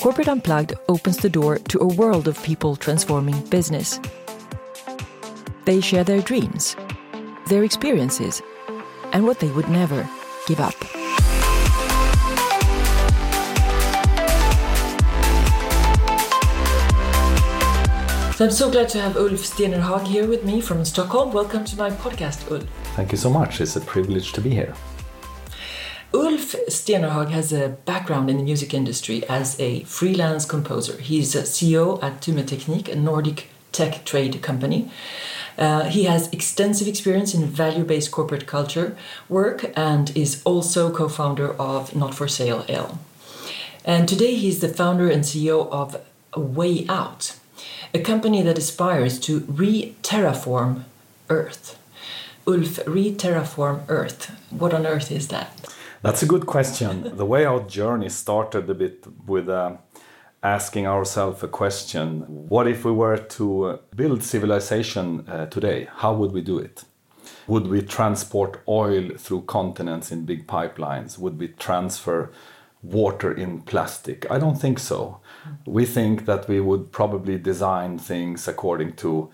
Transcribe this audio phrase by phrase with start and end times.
[0.00, 3.98] Corporate Unplugged opens the door to a world of people transforming business.
[5.64, 6.76] They share their dreams,
[7.48, 8.42] their experiences,
[9.12, 10.08] and what they would never
[10.46, 10.74] give up.
[18.34, 21.32] So I'm so glad to have Ulf Stenerhag here with me from Stockholm.
[21.32, 22.64] Welcome to my podcast, Ulf.
[22.94, 23.60] Thank you so much.
[23.60, 24.74] It's a privilege to be here.
[26.54, 31.00] Ulf Stenerhag has a background in the music industry as a freelance composer.
[31.00, 34.90] He's a CEO at Tume Teknik, a Nordic tech trade company.
[35.56, 38.96] Uh, he has extensive experience in value based corporate culture
[39.28, 42.98] work and is also co founder of Not for Sale L.
[43.84, 46.00] And today he's the founder and CEO of
[46.36, 47.36] Way Out,
[47.94, 50.84] a company that aspires to re terraform
[51.28, 51.78] Earth.
[52.46, 54.32] Ulf, re terraform Earth.
[54.50, 55.56] What on earth is that?
[56.02, 57.14] That's a good question.
[57.14, 59.76] the way our journey started a bit with uh,
[60.42, 65.88] asking ourselves a question what if we were to build civilization uh, today?
[65.96, 66.84] How would we do it?
[67.48, 71.18] Would we transport oil through continents in big pipelines?
[71.18, 72.30] Would we transfer
[72.82, 74.30] water in plastic?
[74.30, 75.20] I don't think so.
[75.66, 79.30] We think that we would probably design things according to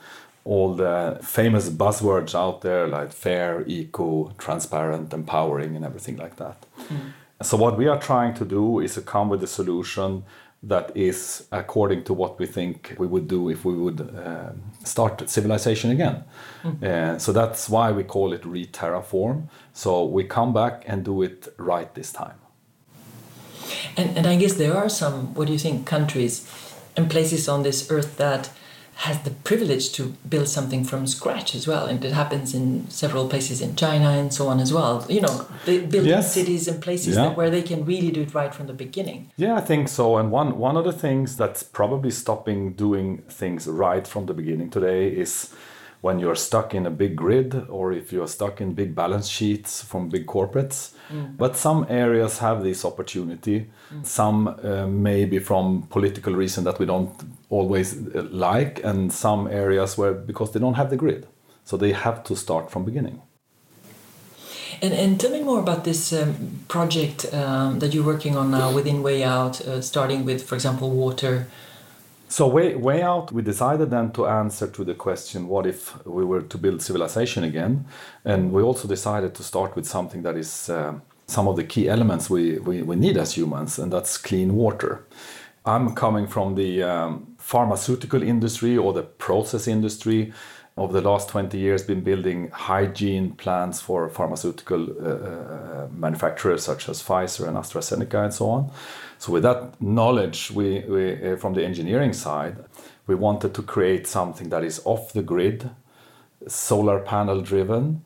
[0.46, 6.64] all the famous buzzwords out there like fair, eco, transparent, empowering, and everything like that.
[6.88, 7.12] Mm.
[7.42, 10.24] So, what we are trying to do is to come with a solution
[10.62, 14.52] that is according to what we think we would do if we would uh,
[14.84, 16.24] start civilization again.
[16.64, 16.82] Mm.
[16.82, 19.48] Uh, so that's why we call it re-terraform.
[19.72, 22.38] So we come back and do it right this time.
[23.96, 26.50] And, and I guess there are some, what do you think, countries
[26.96, 28.50] and places on this earth that
[28.96, 33.28] has the privilege to build something from scratch as well and it happens in several
[33.28, 36.32] places in china and so on as well you know building yes.
[36.32, 37.34] cities and places yeah.
[37.34, 40.30] where they can really do it right from the beginning yeah i think so and
[40.30, 45.08] one one of the things that's probably stopping doing things right from the beginning today
[45.08, 45.52] is
[46.00, 49.82] when you're stuck in a big grid or if you're stuck in big balance sheets
[49.82, 50.92] from big corporates.
[51.10, 51.36] Mm.
[51.36, 53.70] But some areas have this opportunity.
[53.92, 54.06] Mm.
[54.06, 57.12] Some uh, maybe from political reason that we don't
[57.50, 61.26] always uh, like, and some areas where because they don't have the grid,
[61.64, 63.22] so they have to start from beginning.
[64.82, 68.72] And, and tell me more about this um, project um, that you're working on now
[68.72, 71.46] within Way Out, uh, starting with, for example, water
[72.28, 76.24] so way way out, we decided then to answer to the question, what if we
[76.24, 77.86] were to build civilization again?
[78.24, 80.94] And we also decided to start with something that is uh,
[81.26, 85.04] some of the key elements we, we, we, need as humans, and that's clean water.
[85.64, 90.32] I'm coming from the um, pharmaceutical industry or the process industry.
[90.78, 96.90] Over the last 20 years, been building hygiene plants for pharmaceutical uh, uh, manufacturers such
[96.90, 98.70] as Pfizer and AstraZeneca and so on.
[99.18, 102.58] So with that knowledge, we, we uh, from the engineering side,
[103.06, 105.70] we wanted to create something that is off the grid,
[106.46, 108.02] solar panel driven,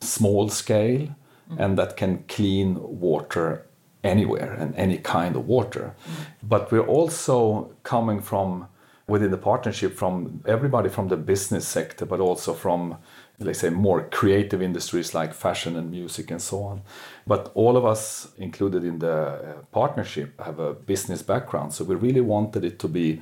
[0.00, 1.08] small scale,
[1.50, 1.58] mm.
[1.58, 3.64] and that can clean water
[4.04, 5.94] anywhere and any kind of water.
[6.04, 6.12] Mm.
[6.42, 8.68] But we're also coming from
[9.12, 12.96] within the partnership from everybody from the business sector, but also from
[13.38, 16.80] let's say more creative industries like fashion and music and so on.
[17.26, 19.38] But all of us included in the uh,
[19.70, 23.20] partnership have a business background so we really wanted it to be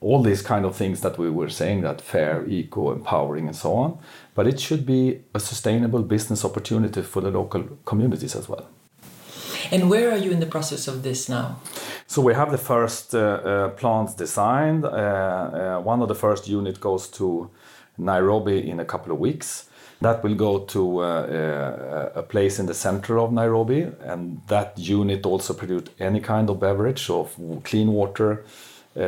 [0.00, 3.74] all these kind of things that we were saying that fair eco empowering and so
[3.74, 3.98] on.
[4.34, 8.66] But it should be a sustainable business opportunity for the local communities as well
[9.70, 11.56] and where are you in the process of this now
[12.06, 16.48] so we have the first uh, uh, plants designed uh, uh one of the first
[16.48, 17.50] unit goes to
[17.98, 19.68] Nairobi in a couple of weeks.
[20.00, 24.78] That will go to uh, uh, a place in the center of Nairobi, and that
[24.78, 27.34] unit also produce any kind of beverage, of
[27.64, 28.44] clean water,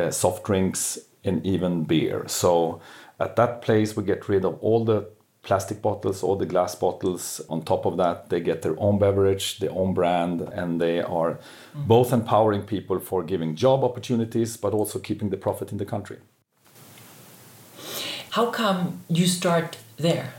[0.09, 2.23] soft drinks, and even beer.
[2.27, 2.81] So
[3.19, 5.07] at that place, we get rid of all the
[5.41, 7.41] plastic bottles, or the glass bottles.
[7.49, 11.39] On top of that, they get their own beverage, their own brand, and they are
[11.75, 11.87] mm.
[11.87, 16.17] both empowering people for giving job opportunities, but also keeping the profit in the country.
[18.31, 20.33] How come you start there?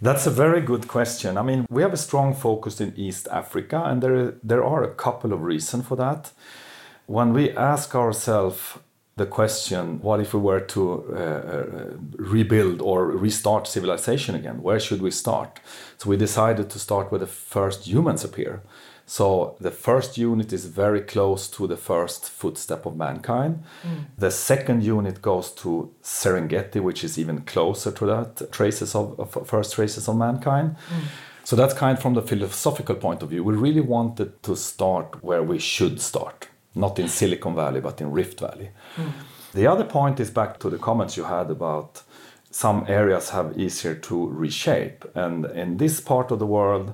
[0.00, 1.38] That's a very good question.
[1.38, 4.94] I mean, we have a strong focus in East Africa, and there, there are a
[4.94, 6.32] couple of reasons for that.
[7.06, 8.78] When we ask ourselves
[9.16, 11.64] the question, what if we were to uh, uh,
[12.16, 14.62] rebuild or restart civilization again?
[14.62, 15.60] Where should we start?
[15.98, 18.62] So we decided to start where the first humans appear.
[19.04, 23.62] So the first unit is very close to the first footstep of mankind.
[23.82, 24.04] Mm.
[24.16, 29.46] The second unit goes to Serengeti, which is even closer to that traces of, of
[29.46, 30.76] first traces of mankind.
[30.88, 31.02] Mm.
[31.44, 33.44] So that's kind of from the philosophical point of view.
[33.44, 38.10] We really wanted to start where we should start, not in Silicon Valley, but in
[38.10, 38.70] Rift Valley.
[38.96, 39.12] Mm.
[39.54, 42.02] The other point is back to the comments you had about
[42.50, 45.04] some areas have easier to reshape.
[45.14, 46.92] And in this part of the world,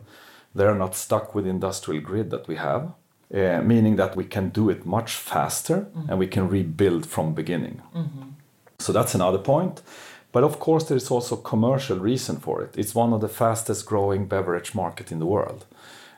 [0.55, 2.93] they're not stuck with industrial grid that we have,
[3.35, 6.11] uh, meaning that we can do it much faster mm-hmm.
[6.11, 7.83] and we can rebuild from beginning.
[7.95, 8.31] Mm-hmm.
[8.79, 9.83] So that's another point.
[10.31, 12.77] But of course, there's also commercial reason for it.
[12.77, 15.65] It's one of the fastest growing beverage market in the world.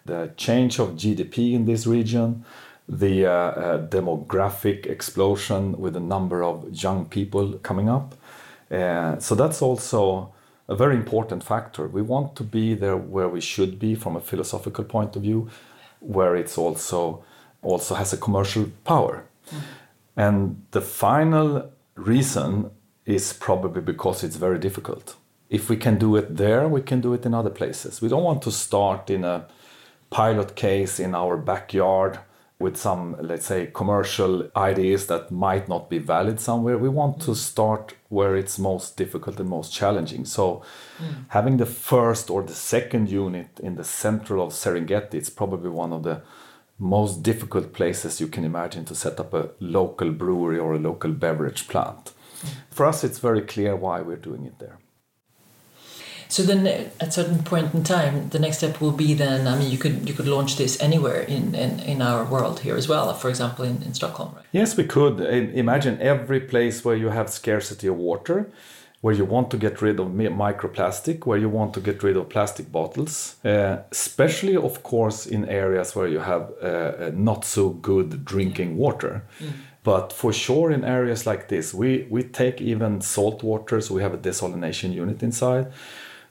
[0.04, 2.44] The change of GDP in this region,
[2.90, 8.16] the uh, uh, demographic explosion with the number of young people coming up.
[8.70, 10.32] Uh, so that's also
[10.68, 11.86] a very important factor.
[11.86, 15.48] We want to be there where we should be from a philosophical point of view,
[16.00, 17.24] where it's also
[17.62, 19.24] also has a commercial power.
[19.50, 19.60] Mm.
[20.16, 22.70] And the final reason
[23.04, 25.16] is probably because it's very difficult.
[25.48, 28.00] If we can do it there, we can do it in other places.
[28.00, 29.46] We don't want to start in a
[30.08, 32.18] pilot case in our backyard
[32.60, 36.76] with some, let's say, commercial ideas that might not be valid somewhere.
[36.76, 40.26] We want to start where it's most difficult and most challenging.
[40.26, 40.62] So,
[40.98, 41.24] mm.
[41.28, 45.92] having the first or the second unit in the central of Serengeti, it's probably one
[45.92, 46.20] of the
[46.78, 51.12] most difficult places you can imagine to set up a local brewery or a local
[51.12, 52.04] beverage plant.
[52.04, 52.48] Mm.
[52.70, 54.78] For us, it's very clear why we're doing it there.
[56.30, 56.66] So then,
[57.00, 59.48] at certain point in time, the next step will be then.
[59.48, 62.76] I mean, you could you could launch this anywhere in in, in our world here
[62.76, 63.12] as well.
[63.14, 64.30] For example, in, in Stockholm.
[64.36, 64.44] Right?
[64.52, 65.20] Yes, we could.
[65.20, 68.46] Imagine every place where you have scarcity of water,
[69.00, 72.28] where you want to get rid of microplastic, where you want to get rid of
[72.28, 78.24] plastic bottles, uh, especially, of course, in areas where you have uh, not so good
[78.24, 79.22] drinking water.
[79.40, 79.52] Mm.
[79.82, 84.02] But for sure, in areas like this, we, we take even salt water, so we
[84.02, 85.72] have a desalination unit inside.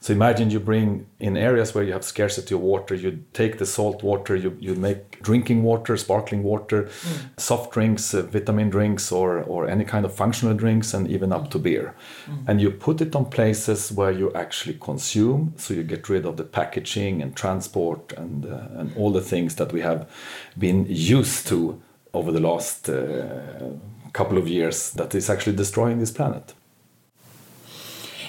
[0.01, 3.66] So imagine you bring in areas where you have scarcity of water, you take the
[3.66, 7.40] salt water, you, you make drinking water, sparkling water, mm.
[7.40, 11.51] soft drinks, uh, vitamin drinks, or, or any kind of functional drinks, and even up
[11.51, 11.94] to beer.
[12.28, 12.44] Mm.
[12.48, 16.38] And you put it on places where you actually consume, so you get rid of
[16.38, 20.10] the packaging and transport and, uh, and all the things that we have
[20.57, 21.81] been used to
[22.13, 23.69] over the last uh,
[24.13, 26.54] couple of years that is actually destroying this planet.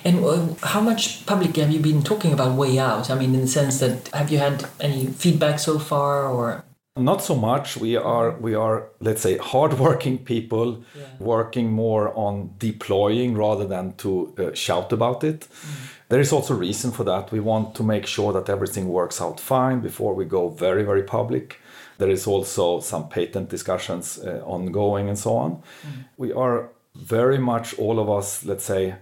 [0.05, 3.11] And uh, how much public have you been talking about Way Out?
[3.11, 6.65] I mean, in the sense that have you had any feedback so far, or
[6.97, 7.77] not so much.
[7.77, 11.05] We are we are let's say hardworking people, yeah.
[11.19, 15.41] working more on deploying rather than to uh, shout about it.
[15.41, 15.97] Mm.
[16.09, 17.31] There is also reason for that.
[17.31, 21.03] We want to make sure that everything works out fine before we go very very
[21.03, 21.61] public.
[21.99, 25.51] There is also some patent discussions uh, ongoing and so on.
[25.53, 26.05] Mm.
[26.17, 28.95] We are very much all of us, let's say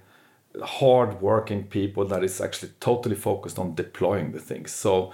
[0.62, 4.72] hard working people that is actually totally focused on deploying the things.
[4.72, 5.12] So,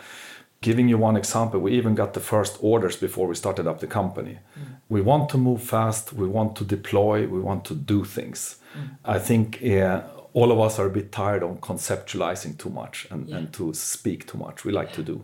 [0.61, 3.87] giving you one example, we even got the first orders before we started up the
[3.87, 4.39] company.
[4.59, 4.77] Mm.
[4.89, 8.57] We want to move fast, we want to deploy, we want to do things.
[8.77, 8.97] Mm.
[9.05, 10.03] I think uh,
[10.33, 13.37] all of us are a bit tired of conceptualizing too much and, yeah.
[13.37, 14.65] and to speak too much.
[14.65, 15.23] We like to do.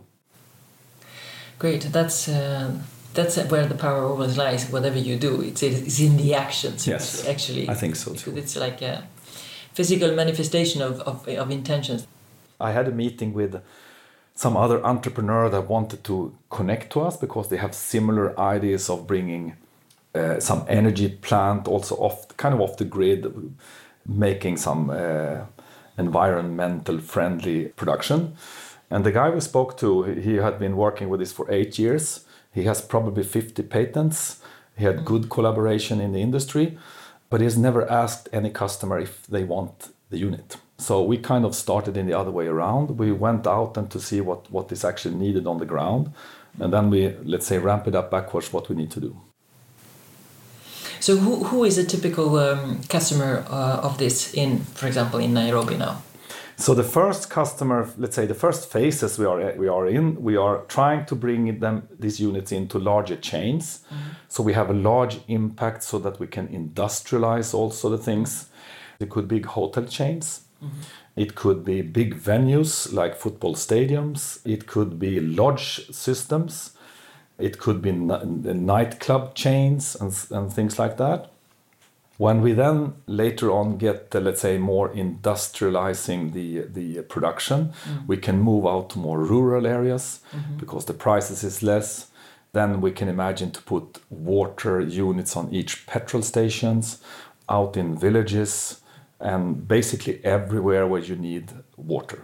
[1.59, 1.81] Great.
[1.91, 2.27] That's.
[2.27, 2.71] Uh
[3.13, 4.69] that's where the power always lies.
[4.71, 6.87] Whatever you do, it's, it's in the actions.
[6.87, 8.37] Yes, actually, I think so too.
[8.37, 9.03] It's like a,
[9.73, 12.07] physical manifestation of, of, of intentions.
[12.59, 13.61] I had a meeting with
[14.35, 19.07] some other entrepreneur that wanted to connect to us because they have similar ideas of
[19.07, 19.55] bringing
[20.15, 23.25] uh, some energy plant also off kind of off the grid
[24.05, 25.41] making some uh,
[25.97, 28.35] environmental friendly production.
[28.89, 32.25] And the guy we spoke to he had been working with this for eight years.
[32.53, 34.41] He has probably 50 patents.
[34.77, 36.77] He had good collaboration in the industry
[37.31, 40.57] but he's never asked any customer if they want the unit.
[40.77, 42.99] So we kind of started in the other way around.
[42.99, 46.11] We went out and to see what, what is actually needed on the ground.
[46.59, 49.15] And then we, let's say, ramp it up backwards what we need to do.
[50.99, 55.33] So who, who is a typical um, customer uh, of this in, for example, in
[55.33, 56.01] Nairobi now?
[56.61, 60.37] So the first customer, let's say the first phases we are we are in, we
[60.37, 63.79] are trying to bring them these units into larger chains.
[63.89, 64.09] Mm-hmm.
[64.27, 68.49] So we have a large impact so that we can industrialize also the things.
[68.99, 70.41] It could be hotel chains.
[70.63, 70.81] Mm-hmm.
[71.15, 74.39] It could be big venues like football stadiums.
[74.45, 76.77] It could be lodge systems.
[77.39, 81.30] It could be n- nightclub chains and, and things like that.
[82.21, 88.05] When we then later on get, uh, let's say, more industrializing the, the production, mm.
[88.05, 90.57] we can move out to more rural areas mm-hmm.
[90.57, 92.11] because the prices is less.
[92.53, 97.01] Then we can imagine to put water units on each petrol stations,
[97.49, 98.81] out in villages,
[99.19, 102.23] and basically everywhere where you need water.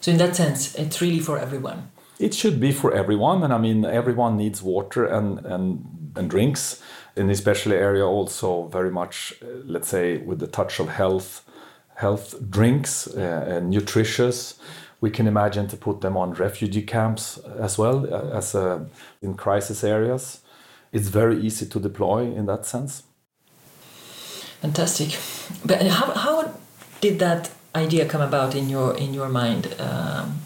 [0.00, 1.92] So in that sense, it's really for everyone.
[2.18, 6.82] It should be for everyone, and I mean everyone needs water and and and drinks.
[7.16, 11.44] In this special area, also very much, uh, let's say, with the touch of health,
[11.96, 14.58] health drinks, uh, and nutritious.
[15.00, 18.84] We can imagine to put them on refugee camps as well uh, as uh,
[19.22, 20.40] in crisis areas.
[20.92, 23.02] It's very easy to deploy in that sense.
[24.60, 25.18] Fantastic.
[25.64, 26.54] But how, how
[27.00, 29.74] did that idea come about in your in your mind?
[29.78, 30.40] Um,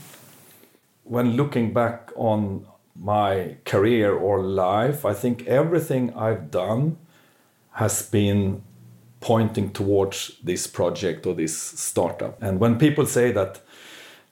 [1.04, 6.96] when looking back on my career or life, I think everything I've done
[7.72, 8.62] has been
[9.20, 12.40] pointing towards this project or this startup.
[12.42, 13.60] And when people say that,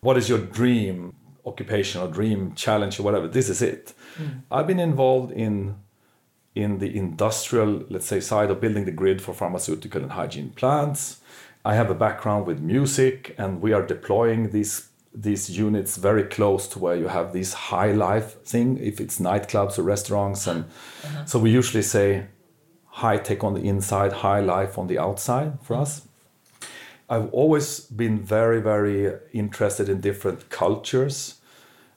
[0.00, 1.14] what is your dream
[1.44, 3.94] occupation or dream challenge or whatever, this is it.
[4.16, 4.42] Mm.
[4.50, 5.76] I've been involved in
[6.54, 11.22] in the industrial, let's say, side of building the grid for pharmaceutical and hygiene plants.
[11.64, 16.66] I have a background with music, and we are deploying these these units very close
[16.68, 18.78] to where you have this high life thing.
[18.78, 20.64] If it's nightclubs or restaurants, and
[21.04, 21.24] uh-huh.
[21.26, 22.26] so we usually say
[22.86, 26.06] high tech on the inside, high life on the outside for us.
[27.08, 31.40] I've always been very, very interested in different cultures,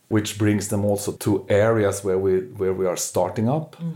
[0.10, 3.76] which brings them also to areas where we where we are starting up.
[3.78, 3.94] Mm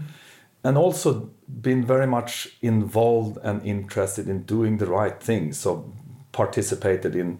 [0.63, 1.29] and also
[1.61, 5.53] been very much involved and interested in doing the right thing.
[5.53, 5.91] So
[6.31, 7.39] participated in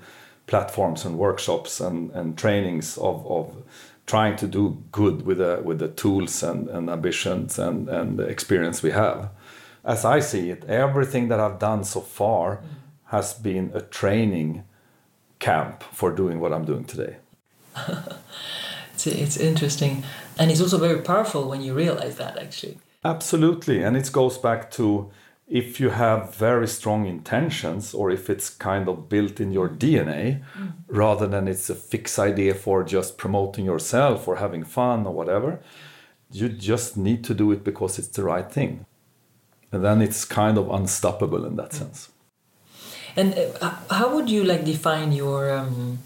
[0.50, 3.56] platforms and workshops and, and trainings of, of
[4.08, 8.24] trying to do good with the, with the tools and, and ambitions and, and the
[8.24, 9.30] experience we have.
[9.86, 12.62] As I see it, everything that I've done so far mm.
[13.06, 14.64] has been a training
[15.38, 17.18] camp for doing what I'm doing today.
[18.94, 20.04] it's, it's interesting.
[20.40, 22.80] And it's also very powerful when you realize that, actually.
[23.06, 23.84] Absolutely.
[23.84, 25.12] And it goes back to
[25.50, 30.44] if you have very strong intentions or if it's kind of built in your DNA
[30.56, 30.74] mm.
[30.88, 35.60] rather than it's a fixed idea for just promoting yourself or having fun or whatever,
[36.32, 38.86] you just need to do it because it's the right thing.
[39.72, 41.80] And then it's kind of unstoppable in that mm.
[41.80, 42.10] sense.
[43.16, 45.98] And uh, how would you like define your um,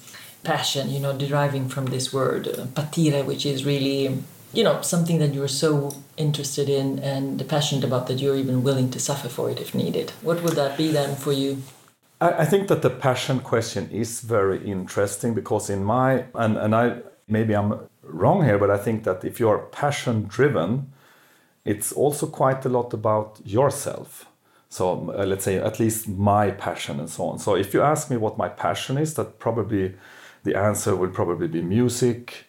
[0.44, 4.24] passion, you know, deriving from this word, uh, patire, which is really
[4.54, 8.90] you know something that you're so interested in and passionate about that you're even willing
[8.92, 10.12] to suffer for it if needed.
[10.22, 11.64] What would that be then for you?
[12.22, 16.76] I, I think that the passion question is very interesting because in my and, and
[16.76, 17.72] i maybe i'm
[18.04, 20.94] wrong here but i think that if you're passion driven
[21.66, 24.26] it's also quite a lot about yourself.
[24.70, 27.40] So uh, let's say at least my passion and so on.
[27.40, 29.94] So if you ask me what my passion is that probably
[30.44, 32.48] the answer will probably be music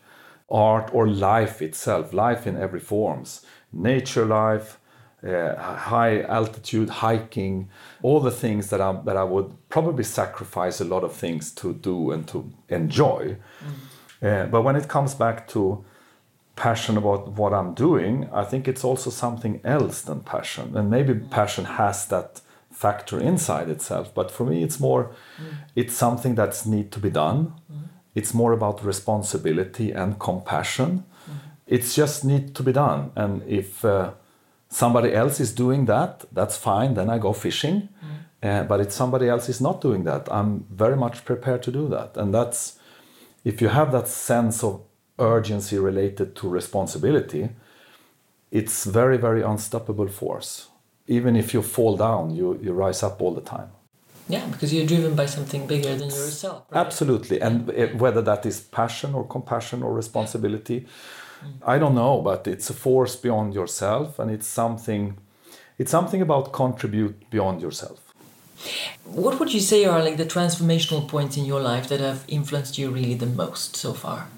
[0.50, 4.78] art or life itself, life in every forms, nature life,
[5.26, 7.68] uh, high altitude hiking,
[8.02, 11.72] all the things that I that I would probably sacrifice a lot of things to
[11.72, 13.36] do and to enjoy.
[14.20, 14.44] Mm.
[14.44, 15.84] Uh, but when it comes back to
[16.56, 21.14] passion about what I'm doing, I think it's also something else than passion, and maybe
[21.14, 21.30] mm.
[21.30, 24.14] passion has that factor inside itself.
[24.14, 25.10] But for me, it's more,
[25.40, 25.54] mm.
[25.74, 27.54] it's something that's need to be done.
[27.72, 31.04] Mm it's more about responsibility and compassion.
[31.28, 31.38] Mm-hmm.
[31.66, 33.10] It's just need to be done.
[33.16, 34.12] And if uh,
[34.68, 36.94] somebody else is doing that, that's fine.
[36.94, 37.88] Then I go fishing.
[37.88, 38.48] Mm-hmm.
[38.48, 41.88] Uh, but if somebody else is not doing that, I'm very much prepared to do
[41.88, 42.16] that.
[42.16, 42.78] And that's
[43.44, 44.82] if you have that sense of
[45.18, 47.50] urgency related to responsibility,
[48.50, 50.68] it's very, very unstoppable force.
[51.06, 53.70] Even if you fall down, you, you rise up all the time.
[54.28, 56.64] Yeah, because you're driven by something bigger than yourself.
[56.70, 56.80] Right?
[56.80, 61.52] Absolutely, and whether that is passion or compassion or responsibility, mm.
[61.66, 65.18] I don't know, but it's a force beyond yourself, and it's something.
[65.76, 68.14] It's something about contribute beyond yourself.
[69.04, 72.78] What would you say are like the transformational points in your life that have influenced
[72.78, 74.28] you really the most so far?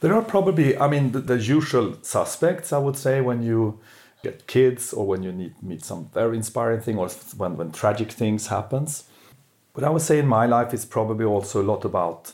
[0.00, 2.72] There are probably, I mean, the, the usual suspects.
[2.72, 3.80] I would say when you
[4.22, 8.10] get kids or when you need meet some very inspiring thing or when, when tragic
[8.12, 9.04] things happens.
[9.74, 12.32] But i would say in my life it's probably also a lot about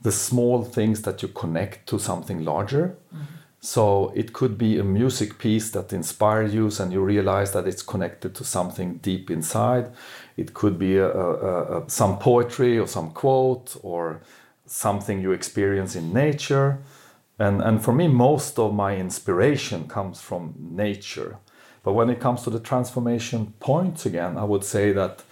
[0.00, 2.96] the small things that you connect to something larger.
[3.14, 3.24] Mm-hmm.
[3.60, 7.82] so it could be a music piece that inspires you and you realize that it's
[7.82, 9.86] connected to something deep inside.
[10.36, 11.30] It could be a, a,
[11.76, 14.20] a, some poetry or some quote or
[14.66, 16.78] something you experience in nature
[17.38, 21.38] and, and for me, most of my inspiration comes from nature.
[21.82, 25.22] But when it comes to the transformation points again, I would say that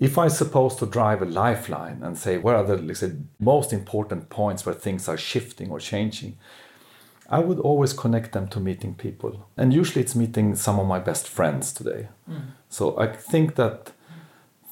[0.00, 3.72] if I'm supposed to drive a lifeline and say where are the like say, most
[3.72, 6.36] important points where things are shifting or changing,
[7.28, 9.48] I would always connect them to meeting people.
[9.56, 12.08] And usually it's meeting some of my best friends today.
[12.28, 12.42] Mm.
[12.68, 13.92] So I think that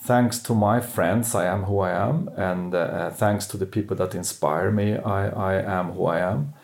[0.02, 3.96] thanks to my friends, I am who I am, and uh, thanks to the people
[3.98, 6.54] that inspire me, I, I am who I am.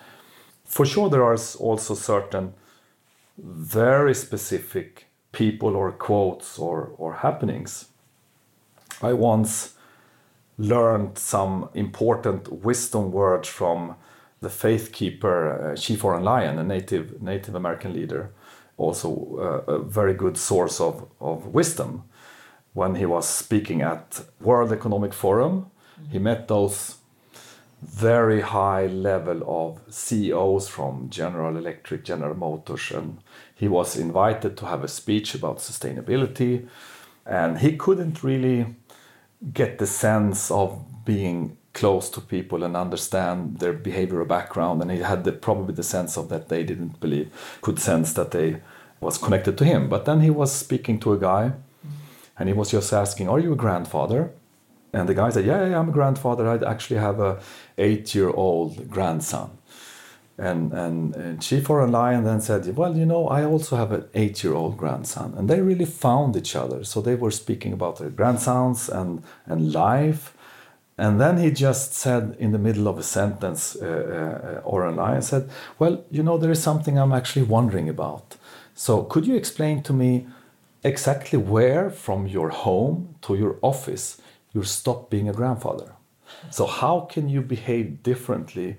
[0.68, 2.52] For sure, there are also certain
[3.38, 7.86] very specific people or quotes or, or happenings.
[9.02, 9.74] I once
[10.58, 13.96] learned some important wisdom words from
[14.40, 18.30] the faith keeper uh, Chief Oren Lyon, a native Native American leader,
[18.76, 22.04] also uh, a very good source of, of wisdom.
[22.74, 25.70] When he was speaking at World Economic Forum,
[26.00, 26.12] mm-hmm.
[26.12, 26.97] he met those
[27.82, 33.18] very high level of CEOs from General Electric, General Motors, and
[33.54, 36.66] he was invited to have a speech about sustainability,
[37.24, 38.74] and he couldn't really
[39.52, 44.98] get the sense of being close to people and understand their behavioral background and he
[44.98, 47.30] had the, probably the sense of that they didn't believe
[47.62, 48.60] could sense that they
[49.00, 49.88] was connected to him.
[49.88, 51.52] But then he was speaking to a guy
[52.36, 54.32] and he was just asking are you a grandfather
[54.92, 57.40] and the guy said yeah, yeah i'm a grandfather i actually have a
[57.78, 59.50] eight year old grandson
[60.38, 64.04] and, and, and Chief Oren Lyon then said, Well, you know, I also have an
[64.14, 65.34] eight year old grandson.
[65.36, 66.84] And they really found each other.
[66.84, 70.36] So they were speaking about their grandsons and, and life.
[70.96, 75.22] And then he just said in the middle of a sentence, uh, uh, Oren Lyon
[75.22, 78.36] said, Well, you know, there is something I'm actually wondering about.
[78.76, 80.28] So could you explain to me
[80.84, 84.20] exactly where from your home to your office
[84.52, 85.92] you stop being a grandfather?
[86.50, 88.76] So, how can you behave differently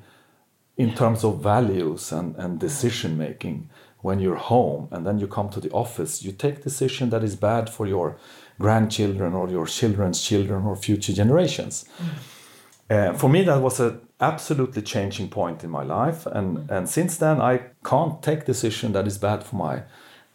[0.77, 3.69] in terms of values and, and decision making
[4.01, 7.35] when you're home and then you come to the office you take decision that is
[7.35, 8.17] bad for your
[8.59, 13.11] grandchildren or your children's children or future generations mm.
[13.11, 16.71] uh, for me that was an absolutely changing point in my life and, mm.
[16.71, 19.83] and since then i can't take decision that is bad for my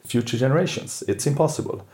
[0.06, 1.86] future generations it's impossible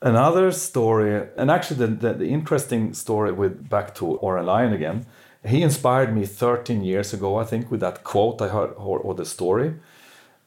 [0.00, 5.06] another story and actually the, the, the interesting story with back to Oren Lyon again
[5.44, 9.14] he inspired me 13 years ago, I think, with that quote I heard or, or,
[9.14, 9.74] the story.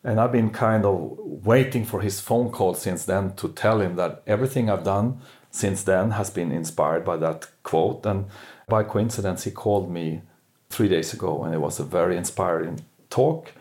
[0.03, 3.95] And I've been kind of waiting for his phone call since then to tell him
[3.95, 5.21] that everything I've done
[5.51, 8.05] since then has been inspired by that quote.
[8.05, 8.25] And
[8.67, 10.21] by coincidence, he called me
[10.69, 13.51] three days ago, and it was a very inspiring talk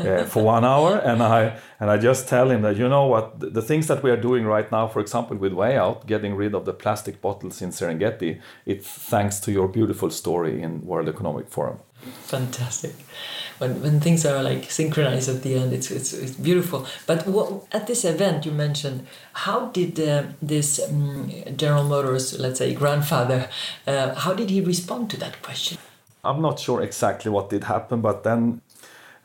[0.00, 3.40] uh, for one hour, and I and I just tell him that you know what
[3.40, 6.34] the, the, things that we are doing right now, for example, with Way Out, getting
[6.34, 11.08] rid of the plastic bottles in Serengeti, it's thanks to your beautiful story in World
[11.08, 11.78] Economic Forum.
[12.00, 12.94] Fantastic.
[13.58, 16.86] When, when things are like synchronized at the end, it's, it's, it's beautiful.
[17.06, 22.58] But what, at this event you mentioned, how did uh, this um, General Motors, let's
[22.58, 23.50] say grandfather,
[23.86, 25.76] uh, how did he respond to that question?
[26.24, 28.60] I'm not sure exactly what did happen, but then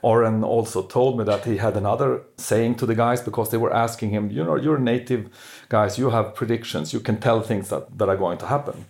[0.01, 3.73] Oren also told me that he had another saying to the guys because they were
[3.73, 5.29] asking him, you know, you're native
[5.69, 8.85] guys, you have predictions, you can tell things that, that are going to happen.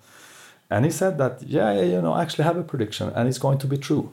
[0.69, 3.37] And he said that, yeah, yeah, you know, I actually have a prediction and it's
[3.37, 4.11] going to be true.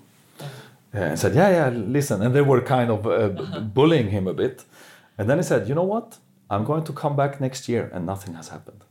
[0.93, 2.21] And said, yeah, yeah, listen.
[2.23, 3.29] And they were kind of uh,
[3.75, 4.65] bullying him a bit.
[5.17, 6.19] And then he said, you know what?
[6.51, 8.85] I'm going to come back next year and nothing has happened.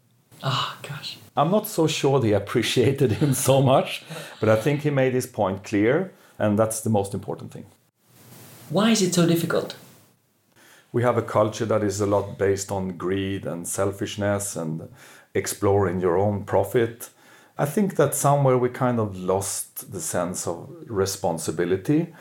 [0.43, 1.17] Oh, gosh.
[1.37, 4.03] I'm not so sure they appreciated him so much,
[4.39, 7.65] but I think he made his point clear, and that's the most important thing.
[8.71, 9.75] Why is it so difficult?
[10.93, 14.87] We have a culture that is a lot based on greed and selfishness and
[15.33, 17.09] exploring your own profit.
[17.57, 22.13] I think that somewhere we kind of lost the sense of responsibility.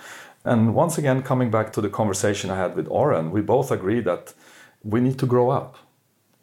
[0.45, 4.01] And once again, coming back to the conversation I had with Oren, we both agree
[4.01, 4.35] that
[4.83, 5.77] we need to grow up.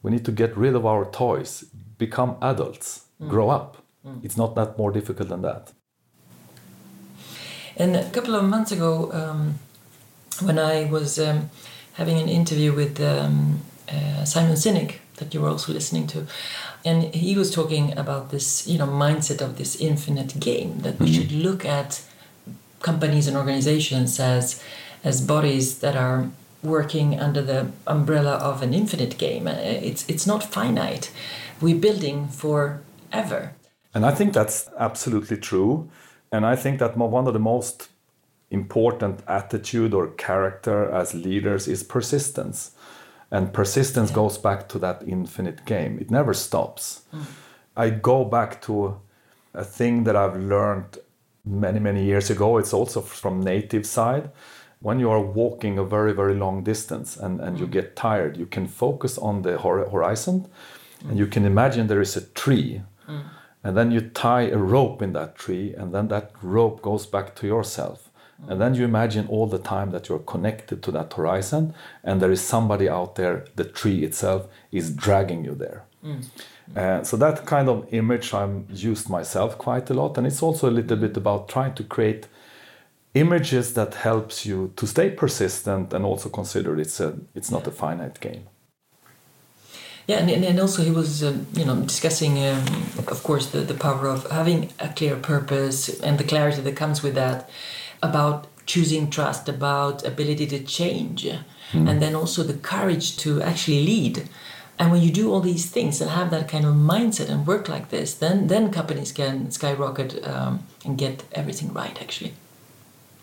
[0.03, 1.65] We need to get rid of our toys,
[1.97, 3.27] become adults, mm.
[3.27, 3.83] grow up.
[4.05, 4.23] Mm.
[4.23, 5.73] It's not that more difficult than that.
[7.75, 9.59] And a couple of months ago, um,
[10.41, 11.49] when I was um,
[11.93, 16.27] having an interview with um, uh, Simon Sinek that you were also listening to,
[16.85, 21.07] and he was talking about this, you know, mindset of this infinite game that we
[21.07, 21.21] mm-hmm.
[21.21, 22.01] should look at
[22.81, 24.61] companies and organizations as
[25.03, 26.29] as bodies that are
[26.63, 29.47] working under the umbrella of an infinite game.
[29.47, 31.11] Uh, it's it's not finite.
[31.61, 33.53] We're building forever.
[33.93, 35.89] And I think that's absolutely true.
[36.31, 37.89] And I think that one of the most
[38.49, 42.71] important attitude or character as leaders is persistence.
[43.29, 44.15] And persistence yeah.
[44.15, 45.99] goes back to that infinite game.
[45.99, 47.01] It never stops.
[47.13, 47.25] Mm.
[47.75, 48.99] I go back to
[49.53, 50.99] a thing that I've learned
[51.45, 52.57] many, many years ago.
[52.57, 54.29] It's also from native side.
[54.79, 57.59] When you are walking a very, very long distance and, and mm.
[57.59, 60.47] you get tired, you can focus on the horizon
[61.03, 61.09] mm.
[61.09, 62.81] and you can imagine there is a tree.
[63.09, 63.23] Mm.
[63.63, 67.35] And then you tie a rope in that tree, and then that rope goes back
[67.35, 68.06] to yourself
[68.47, 71.73] and then you imagine all the time that you're connected to that horizon
[72.03, 75.83] and there is somebody out there, the tree itself is dragging you there.
[76.75, 80.69] Uh, so that kind of image I'm used myself quite a lot, and it's also
[80.69, 82.27] a little bit about trying to create
[83.13, 87.71] images that helps you to stay persistent and also consider it's a it's not a
[87.71, 88.47] finite game.
[90.07, 92.63] Yeah, and, and also he was, um, you know, discussing, um,
[92.97, 97.03] of course, the, the power of having a clear purpose and the clarity that comes
[97.03, 97.49] with that,
[98.01, 101.89] about choosing trust, about ability to change, mm.
[101.89, 104.29] and then also the courage to actually lead.
[104.79, 107.67] And when you do all these things and have that kind of mindset and work
[107.67, 112.33] like this, then then companies can skyrocket um, and get everything right, actually.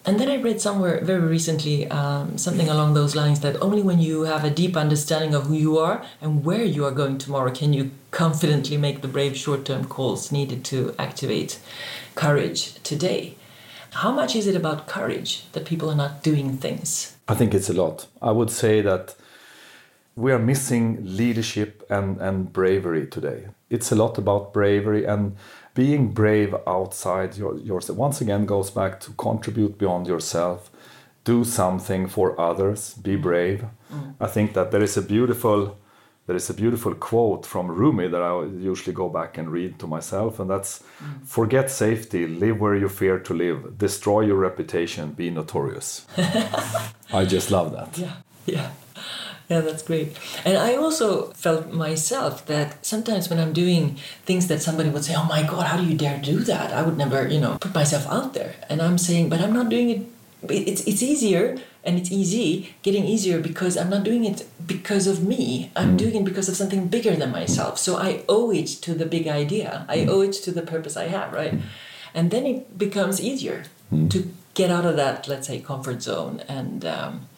[0.07, 4.01] And then I read somewhere very recently um, something along those lines that only when
[4.01, 7.51] you have a deep understanding of who you are and where you are going tomorrow
[7.51, 11.59] can you confidently make the brave short term calls needed to activate
[12.15, 13.37] courage today.
[13.95, 17.17] How much is it about courage that people are not doing things?
[17.29, 18.07] I think it's a lot.
[18.21, 19.15] I would say that
[20.17, 23.49] we are missing leadership and, and bravery today.
[23.71, 25.37] It's a lot about bravery and
[25.75, 30.71] being brave outside your, yourself once again goes back to contribute beyond yourself
[31.25, 33.23] do something for others be mm.
[33.23, 34.15] brave mm.
[34.21, 35.77] i think that there is a beautiful
[36.27, 39.87] there is a beautiful quote from Rumi that I usually go back and read to
[39.87, 41.27] myself, and that's mm.
[41.27, 46.07] forget safety, live where you fear to live, destroy your reputation, be notorious.
[47.13, 47.99] I just love that.
[47.99, 48.71] Yeah, yeah.
[49.49, 50.17] Yeah, that's great.
[50.47, 55.15] And I also felt myself that sometimes when I'm doing things that somebody would say,
[55.15, 57.75] "Oh my God, how do you dare do that?" I would never, you know, put
[57.75, 58.55] myself out there.
[58.71, 60.07] And I'm saying, but I'm not doing it.
[60.49, 65.23] It's it's easier and it's easy, getting easier because I'm not doing it because of
[65.23, 65.71] me.
[65.77, 65.99] I'm mm.
[65.99, 67.79] doing it because of something bigger than myself.
[67.79, 69.85] So I owe it to the big idea.
[69.89, 70.09] I mm.
[70.09, 71.55] owe it to the purpose I have, right?
[72.15, 74.09] And then it becomes easier mm.
[74.11, 76.85] to get out of that, let's say, comfort zone and.
[76.85, 77.29] Um,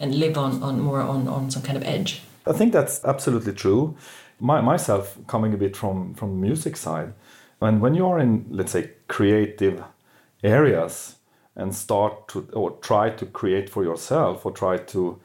[0.00, 2.22] and live on, on more on, on some kind of edge.
[2.46, 3.96] I think that's absolutely true.
[4.40, 7.12] My, myself, coming a bit from from music side,
[7.58, 9.84] when when you are in let's say creative
[10.42, 11.16] areas
[11.60, 15.20] and start to or try to create for yourself or try to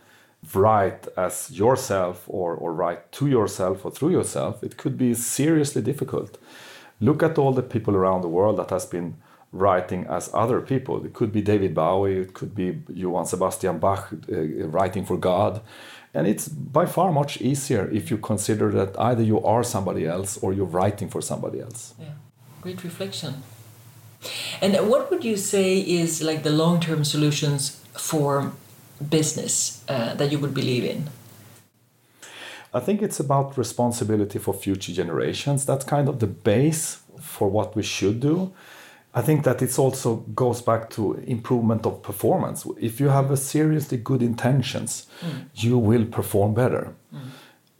[0.54, 5.82] write as yourself or, or write to yourself or through yourself, it could be seriously
[5.82, 6.38] difficult.
[7.00, 9.16] Look at all the people around the world that has been
[9.52, 11.06] writing as other people.
[11.06, 15.62] It could be David Bowie, it could be Johann Sebastian Bach uh, writing for God.
[16.14, 20.38] And it's by far much easier if you consider that either you are somebody else
[20.38, 21.94] or you're writing for somebody else.
[22.00, 22.16] Yeah,
[22.62, 23.34] great reflection.
[24.62, 28.54] And what would you say is like the long term solutions for
[29.10, 31.10] business uh, that you would believe in?
[32.74, 35.66] I think it's about responsibility for future generations.
[35.66, 38.54] That's kind of the base for what we should do.
[39.14, 42.68] I think that it also goes back to improvement of performance.
[42.78, 45.46] If you have a seriously good intentions, mm.
[45.54, 46.94] you will perform better.
[47.14, 47.20] Mm.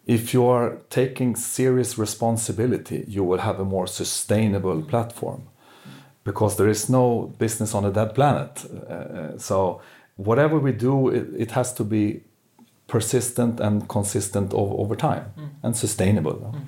[0.06, 5.50] If you are taking serious responsibility, you will have a more sustainable platform
[6.26, 8.66] because there is no business on a dead planet.
[8.66, 9.80] Uh, uh, so
[10.18, 12.22] whatever we do, it, it, has to be
[12.88, 15.50] persistent and consistent over, over time mm.
[15.64, 16.54] and sustainable.
[16.54, 16.62] Mm.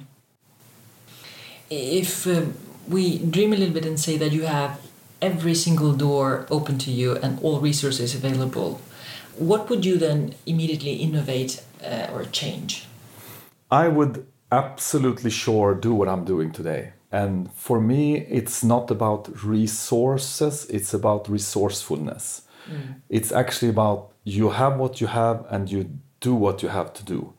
[1.70, 2.54] If um,
[2.88, 4.80] we dream a little bit and say that you have
[5.22, 8.80] every single door open to you and all resources available,
[9.38, 12.86] what would you then immediately innovate uh, or change?
[13.72, 16.94] I would absolutely sure do what I'm doing today.
[17.12, 22.42] And for me, it's not about resources, it's about resourcefulness.
[22.70, 23.02] Mm.
[23.10, 25.90] It's actually about you have what you have and you
[26.20, 27.34] do what you have to do.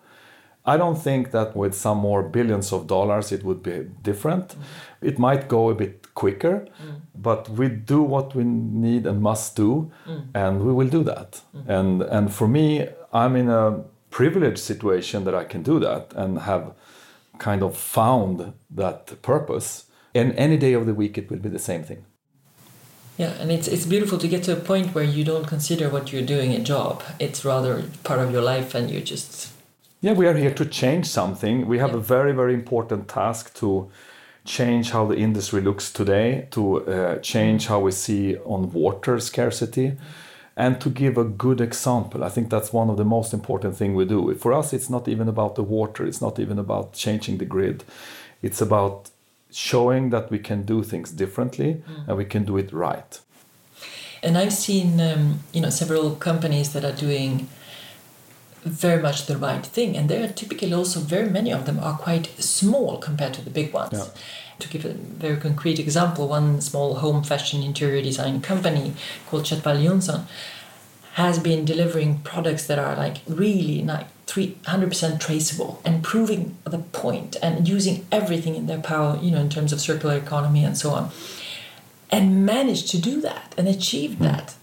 [0.64, 4.48] I don't think that with some more billions of dollars it would be different.
[4.48, 5.09] Mm.
[5.09, 7.00] It might go a bit quicker, mm.
[7.14, 10.26] but we do what we need and must do, mm.
[10.35, 11.40] and we will do that.
[11.54, 11.68] Mm.
[11.68, 16.38] And and for me, I'm in a privileged situation that I can do that and
[16.40, 16.72] have
[17.38, 19.85] kind of found that purpose.
[20.14, 22.05] And any day of the week, it will be the same thing.
[23.16, 26.12] Yeah, and it's it's beautiful to get to a point where you don't consider what
[26.12, 27.03] you're doing a job.
[27.18, 29.53] It's rather part of your life, and you just
[30.01, 31.66] yeah, we are here to change something.
[31.66, 31.96] We have yeah.
[31.96, 33.90] a very, very important task to
[34.44, 39.96] change how the industry looks today, to uh, change how we see on water scarcity,
[40.59, 42.25] and to give a good example.
[42.25, 44.35] I think that's one of the most important thing we do.
[44.35, 46.05] For us, it's not even about the water.
[46.05, 47.85] It's not even about changing the grid.
[48.42, 49.11] It's about
[49.53, 52.09] showing that we can do things differently mm.
[52.09, 53.21] and we can do it right.
[54.21, 57.49] And I've seen, um, you know, several companies that are doing
[58.64, 59.97] very much the right thing.
[59.97, 63.51] And there are typically also very many of them are quite small compared to the
[63.51, 63.92] big ones.
[63.92, 64.07] Yeah.
[64.59, 68.94] To give a very concrete example, one small home fashion interior design company
[69.29, 70.25] called Chhatwal Jonsson
[71.12, 76.79] has been delivering products that are like really like free, 100% traceable and proving the
[76.79, 80.77] point and using everything in their power, you know, in terms of circular economy and
[80.77, 81.11] so on.
[82.11, 84.25] And managed to do that and achieved hmm.
[84.25, 84.55] that.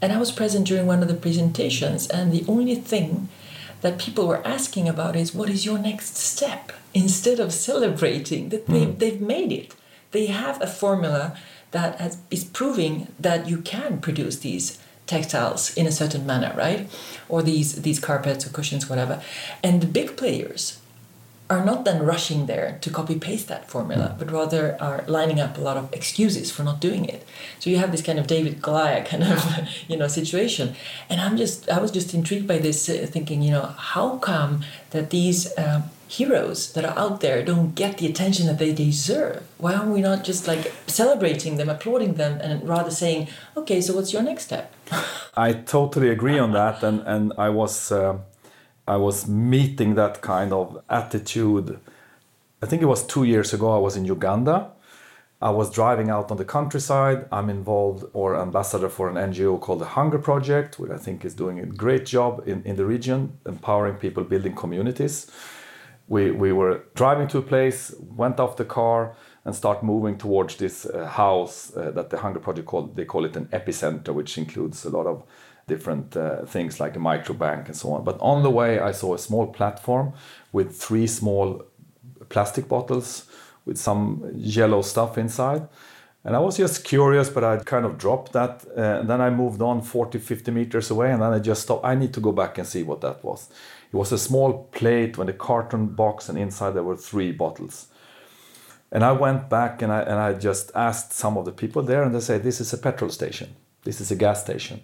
[0.00, 3.28] And I was present during one of the presentations, and the only thing
[3.80, 8.66] that people were asking about is what is your next step instead of celebrating that
[8.66, 8.98] they, mm.
[8.98, 9.74] they've made it.
[10.10, 11.36] They have a formula
[11.70, 16.88] that has, is proving that you can produce these textiles in a certain manner, right?
[17.28, 19.22] Or these these carpets or cushions, whatever.
[19.62, 20.80] And the big players
[21.50, 25.56] are not then rushing there to copy paste that formula, but rather are lining up
[25.56, 27.26] a lot of excuses for not doing it.
[27.58, 29.42] So you have this kind of David Goliath kind of
[29.88, 30.74] you know situation,
[31.08, 34.64] and I'm just I was just intrigued by this, uh, thinking you know how come
[34.90, 39.42] that these um, heroes that are out there don't get the attention that they deserve?
[39.58, 43.94] Why are we not just like celebrating them, applauding them, and rather saying, okay, so
[43.94, 44.74] what's your next step?
[45.36, 48.18] I totally agree on that, and and I was uh,
[48.88, 51.78] I was meeting that kind of attitude.
[52.62, 53.74] I think it was two years ago.
[53.74, 54.72] I was in Uganda.
[55.40, 57.26] I was driving out on the countryside.
[57.30, 61.34] I'm involved or ambassador for an NGO called the Hunger Project, which I think is
[61.34, 65.30] doing a great job in, in the region, empowering people, building communities
[66.08, 70.56] we, we were driving to a place, went off the car, and start moving towards
[70.56, 72.96] this uh, house uh, that the Hunger Project called.
[72.96, 75.22] They call it an epicenter, which includes a lot of
[75.68, 78.04] different uh, things like a microbank and so on.
[78.04, 80.14] But on the way, I saw a small platform
[80.52, 81.64] with three small
[82.28, 83.26] plastic bottles
[83.64, 85.68] with some yellow stuff inside.
[86.24, 88.64] And I was just curious, but I kind of dropped that.
[88.76, 91.84] Uh, and then I moved on 40, 50 meters away, and then I just stopped.
[91.84, 93.48] I need to go back and see what that was.
[93.92, 97.86] It was a small plate with a carton box, and inside there were three bottles.
[98.90, 102.02] And I went back and I, and I just asked some of the people there,
[102.02, 103.54] and they said, This is a petrol station.
[103.84, 104.80] This is a gas station.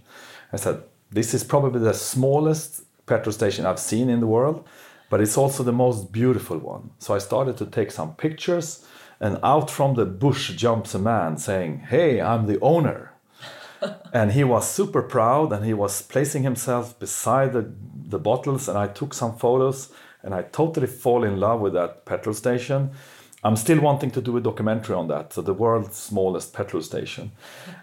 [0.55, 4.67] I said, This is probably the smallest petrol station I've seen in the world,
[5.11, 6.90] but it's also the most beautiful one.
[6.99, 8.87] So I started to take some pictures,
[9.21, 13.12] and out from the bush jumps a man saying, Hey, I'm the owner.
[14.12, 17.71] and he was super proud and he was placing himself beside the
[18.07, 19.90] the bottles and I took some photos
[20.23, 22.90] and I totally fall in love with that petrol station.
[23.44, 27.33] I'm still wanting to do a documentary on that, so the world's smallest petrol station.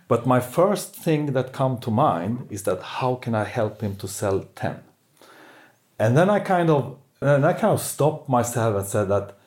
[0.08, 3.95] But my first thing that come to mind is that how can I help him
[3.97, 4.80] to sell 10?
[6.00, 9.38] And then I kind of and I kind of stopped myself and said that,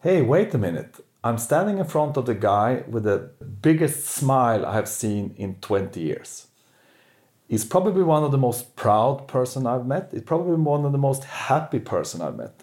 [0.00, 0.96] hey, wait a minute.
[1.22, 5.54] I'm standing in front of the guy with the biggest smile I have seen in
[5.60, 6.48] 20 years.
[7.46, 10.08] He's probably one of the most proud person I've met.
[10.10, 12.61] He's probably one of the most happy person I've met.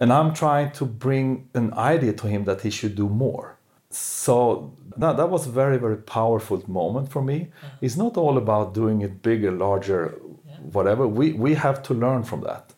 [0.00, 3.56] And I'm trying to bring an idea to him that he should do more.
[3.90, 7.38] So that, that was a very, very powerful moment for me.
[7.38, 7.68] Yeah.
[7.80, 10.56] It's not all about doing it bigger, larger, yeah.
[10.56, 11.06] whatever.
[11.06, 12.68] We, we have to learn from that.
[12.68, 12.74] Mm.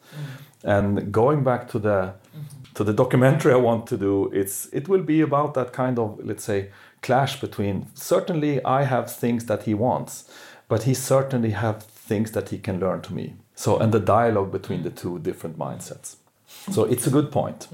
[0.65, 2.75] And going back to the mm-hmm.
[2.75, 6.21] to the documentary I want to do, it's it will be about that kind of
[6.23, 10.29] let's say clash between certainly I have things that he wants
[10.69, 13.35] but he certainly have things that he can learn to me.
[13.55, 16.17] So, and the dialogue between the two different mindsets.
[16.71, 17.69] So, it's a good point.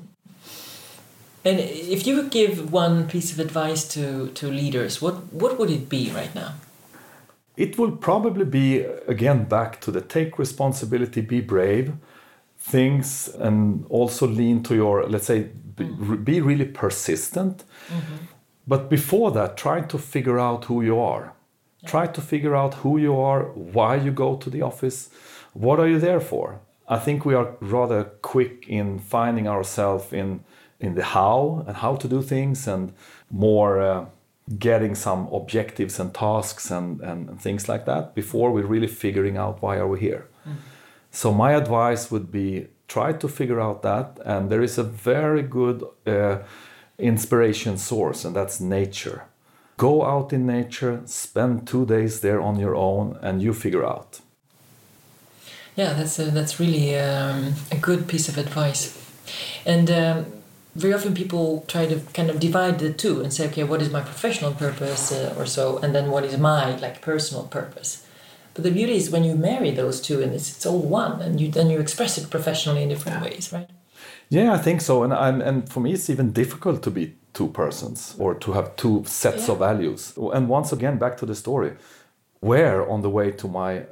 [1.44, 5.70] And if you would give one piece of advice to, to leaders, what, what would
[5.70, 6.54] it be right now?
[7.56, 11.94] It will probably be, again, back to the take responsibility, be brave,
[12.58, 16.24] things, and also lean to your, let's say, be, mm.
[16.24, 17.64] be really persistent.
[17.88, 18.24] Mm-hmm.
[18.66, 21.34] But before that, try to figure out who you are
[21.86, 25.10] Try to figure out who you are, why you go to the office,
[25.52, 26.60] what are you there for?
[26.88, 30.44] I think we are rather quick in finding ourselves in
[30.80, 32.92] in the how and how to do things and
[33.30, 34.06] more uh,
[34.58, 39.36] getting some objectives and tasks and, and, and, things like that before we're really figuring
[39.36, 40.26] out why are we here.
[40.44, 40.56] Mm.
[41.12, 45.42] So my advice would be try to figure out that and there is a very
[45.42, 46.38] good uh,
[46.98, 49.22] inspiration source and that's nature
[49.76, 54.20] Go out in nature, spend two days there on your own, and you figure out.
[55.76, 58.98] Yeah, that's a, that's really um, a good piece of advice.
[59.64, 60.26] And um,
[60.74, 63.90] very often people try to kind of divide the two and say, okay, what is
[63.90, 68.06] my professional purpose uh, or so, and then what is my like personal purpose.
[68.54, 71.40] But the beauty is when you marry those two and it's, it's all one, and
[71.40, 73.68] you then you express it professionally in different ways, right?
[74.28, 75.02] Yeah, I think so.
[75.04, 78.76] And and, and for me, it's even difficult to be two persons or to have
[78.76, 79.52] two sets yeah.
[79.52, 80.12] of values.
[80.34, 81.72] And once again, back to the story
[82.42, 83.84] where on the way to my uh,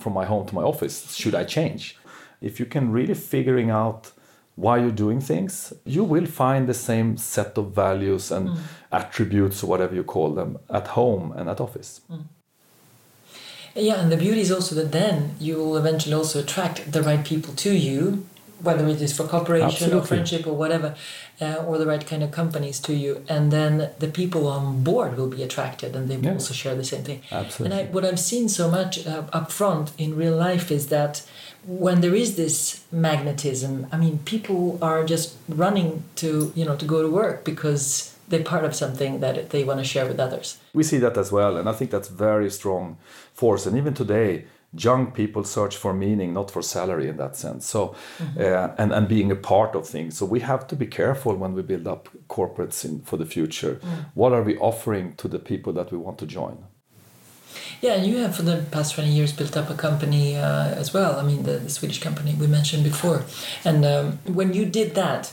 [0.00, 1.96] from my home to my office should I change?
[2.40, 4.12] If you can really figuring out
[4.54, 8.58] why you're doing things, you will find the same set of values and mm.
[8.90, 12.00] attributes or whatever you call them at home and at office.
[12.10, 12.24] Mm.
[13.74, 17.22] Yeah, and the beauty is also that then you will eventually also attract the right
[17.22, 18.26] people to you,
[18.62, 19.98] whether it is for cooperation Absolutely.
[20.00, 20.94] or friendship or whatever,
[21.40, 23.22] uh, or the right kind of companies to you.
[23.28, 26.32] And then the people on board will be attracted and they will Yeah.
[26.34, 27.20] also share the same thing.
[27.30, 27.78] Absolutely.
[27.78, 31.22] And I, what I've seen so much uh, up front in real life is that
[31.66, 36.86] when there is this magnetism, I mean, people are just running to, you know, to
[36.86, 40.58] go to work because they're part of something that they want to share with others.
[40.74, 42.96] We see that as well, and I think that's very strong
[43.34, 43.66] force.
[43.66, 44.44] And even today,
[44.78, 47.66] young people search for meaning, not for salary, in that sense.
[47.66, 47.94] So,
[48.38, 50.16] uh, and and being a part of things.
[50.18, 53.80] So we have to be careful when we build up corporates in for the future.
[54.14, 56.64] What are we offering to the people that we want to join?
[57.80, 60.94] Yeah, and you have for the past 20 years built up a company uh, as
[60.94, 61.18] well.
[61.18, 63.24] I mean, the, the Swedish company we mentioned before.
[63.64, 65.32] And um, when you did that,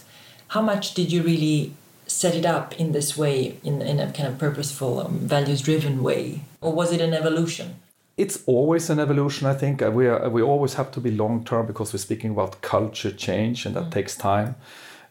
[0.49, 1.73] how much did you really
[2.05, 6.03] set it up in this way, in, in a kind of purposeful, um, values driven
[6.03, 6.41] way?
[6.61, 7.75] Or was it an evolution?
[8.15, 9.81] It's always an evolution, I think.
[9.81, 13.11] Uh, We, are, we always have to be long term because we're speaking about culture
[13.11, 14.55] change and that takes time.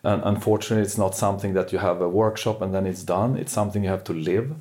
[0.05, 3.37] And unfortunately, it's not something that you have a workshop and then it's done.
[3.37, 4.55] It's something you have to live.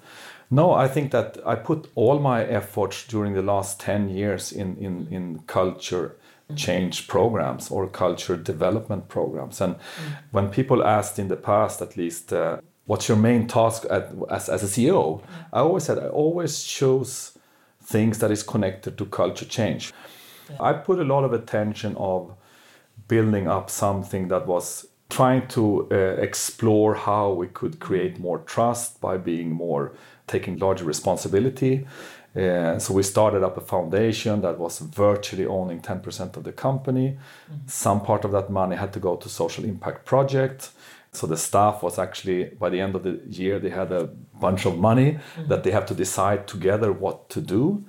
[0.50, 4.76] No, I think that I put all my efforts during the last 10 years in,
[4.78, 6.18] in, in culture
[6.56, 9.62] change programs or culture development programs.
[9.62, 9.76] And
[10.32, 14.50] when people asked in the past, at least, uh, what's your main task at, as,
[14.50, 15.22] as a CEO,
[15.54, 17.38] I always said I always chose
[17.92, 19.94] things that is connected to culture change.
[20.60, 22.34] I put a lot of attention of
[23.08, 25.96] building up something that was trying to uh,
[26.28, 29.92] explore how we could create more trust by being more
[30.28, 31.86] taking larger responsibility.
[32.34, 37.18] Uh, so we started up a foundation that was virtually owning 10% of the company.
[37.68, 40.70] Some part of that money had to go to social impact project.
[41.13, 44.06] So the staff was actually by the end of the year they had a
[44.39, 45.19] bunch of money
[45.50, 47.84] that they have to decide together what to do.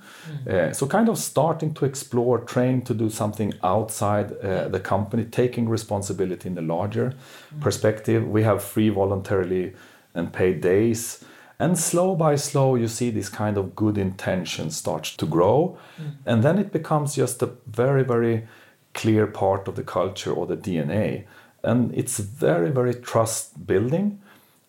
[0.49, 5.23] Uh, so kind of starting to explore, train to do something outside uh, the company,
[5.23, 7.13] taking responsibility in the larger
[7.61, 8.27] perspective.
[8.27, 9.73] We have free voluntarily
[10.13, 11.23] and paid days.
[11.59, 15.77] And slow by slow, you see this kind of good intention starts to grow.
[16.25, 18.47] And then it becomes just a very, very
[18.93, 21.23] clear part of the culture or the DNA.
[21.63, 24.21] And it's very, very trust building.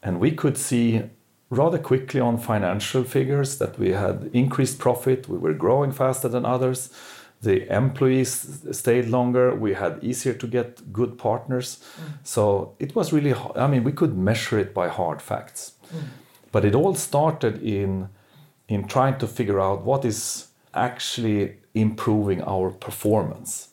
[0.02, 1.02] And we could see
[1.50, 6.44] rather quickly on financial figures that we had increased profit, we were growing faster than
[6.44, 6.90] others.
[7.42, 9.54] The employees stayed longer.
[9.54, 11.78] We had easier to get good partners.
[11.78, 12.12] Mm.
[12.22, 15.72] So it was really, i mean, we could measure it by hard facts.
[15.94, 16.04] Mm.
[16.52, 18.08] But it all started in,
[18.68, 23.68] in trying to figure out what is actually improving our performance.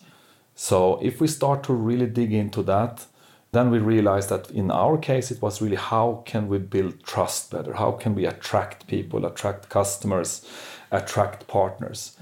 [0.55, 3.05] So if we start to really dig into that,
[3.51, 7.51] then we realize that in our case it was really how can we build trust
[7.51, 7.73] better?
[7.73, 10.45] How can we attract people, attract customers,
[10.89, 12.17] attract partners?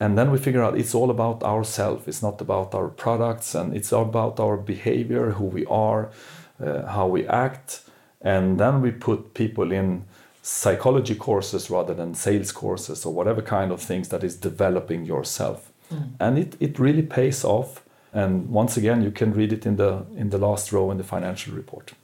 [0.00, 2.08] And then we figure out it's all about ourselves.
[2.08, 6.10] It's not about our products, and it's about our behavior, who we are,
[6.62, 7.82] uh, how we act.
[8.20, 10.04] And then we put people in
[10.42, 15.72] psychology courses rather than sales courses or whatever kind of things that is developing yourself.
[16.20, 17.83] And it, it really pays off.
[18.14, 21.04] And once again, you can read it in the in the last row in the
[21.04, 21.94] financial report.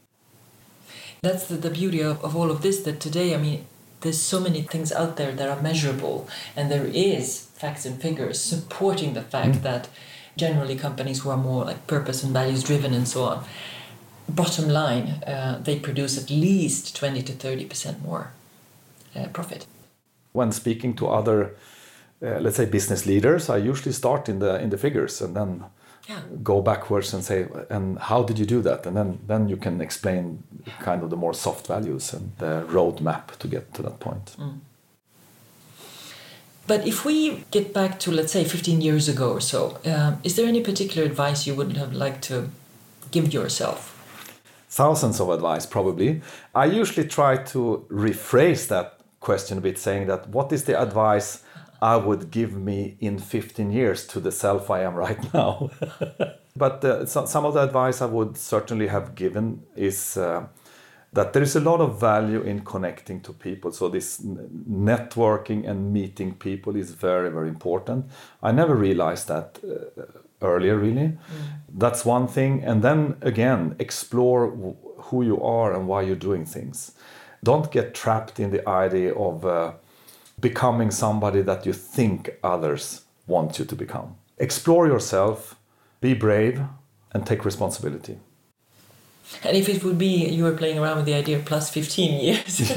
[1.22, 3.66] That's the, the beauty of, of all of this that today, I mean,
[4.00, 8.40] there's so many things out there that are measurable, and there is facts and figures
[8.40, 9.88] supporting the fact that
[10.36, 13.44] generally companies who are more like purpose and values driven and so on,
[14.28, 18.30] bottom line, uh, they produce at least 20 to 30% more
[19.14, 19.66] uh, profit.
[20.32, 21.56] When speaking to other,
[22.22, 25.64] uh, let's say, business leaders, I usually start in the in the figures and then
[26.08, 26.20] Yeah.
[26.42, 28.86] go backwards and say, and how did you do that?
[28.86, 30.42] And then then you can explain
[30.80, 34.36] kind of the more soft values and the roadmap to get to that point.
[36.66, 40.36] But if we get back to, let's say, 15 years ago or so, um, is
[40.36, 42.50] there any particular advice you would have liked to
[43.10, 43.90] give yourself?
[44.70, 46.22] thousands of advice probably
[46.54, 51.42] i usually try to rephrase that question a bit saying that what is the advice
[51.82, 55.70] i would give me in 15 years to the self i am right now.
[56.56, 60.46] But uh, so, some of the advice i would certainly have given is uh,
[61.12, 63.72] that there is a lot of value in connecting to people.
[63.72, 68.06] So this networking and meeting people is very very important.
[68.42, 70.02] I never realized that uh,
[70.42, 71.18] earlier really.
[71.68, 72.62] That's one thing.
[72.64, 76.92] And then again explore w- who you are and why you're doing things.
[77.42, 79.72] Don't get trapped in the idea of uh,
[80.40, 85.56] becoming somebody that you think others want you to become explore yourself
[86.00, 86.62] be brave
[87.12, 88.16] and take responsibility
[89.44, 92.20] And if it would be you were playing around with the idea of plus 15
[92.20, 92.76] years,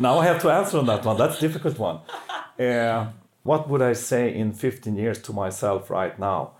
[0.00, 1.16] now I have to answer on that one.
[1.16, 2.00] That's a difficult one.
[2.58, 3.06] Uh,
[3.44, 6.52] what would I say in 15 years to myself right now?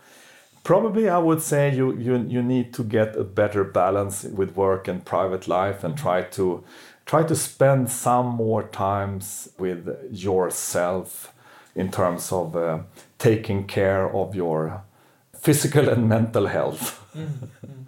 [0.62, 4.88] Probably I would say you, you, you need to get a better balance with work
[4.88, 6.62] and private life and try to
[7.06, 11.32] try to spend some more times with yourself
[11.74, 12.78] in terms of uh,
[13.18, 14.82] taking care of your
[15.36, 17.04] physical and mental health.
[17.16, 17.82] Mm-hmm.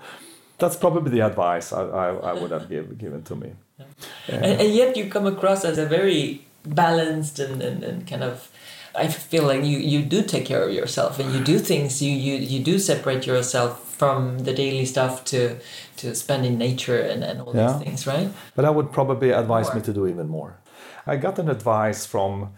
[0.58, 3.52] That's probably the advice I, I, I would have give, given to me.
[3.78, 3.84] Yeah.
[4.28, 8.50] And, and, yet you come across as a very balanced and, and, and kind of
[8.96, 12.12] I feel like you, you do take care of yourself and you do things you,
[12.12, 15.58] you, you do separate yourself from the daily stuff to
[15.96, 17.72] to spend in nature and, and all yeah.
[17.72, 18.28] these things, right?
[18.54, 19.76] But I would probably advise more.
[19.76, 20.58] me to do even more.
[21.06, 22.52] I got an advice from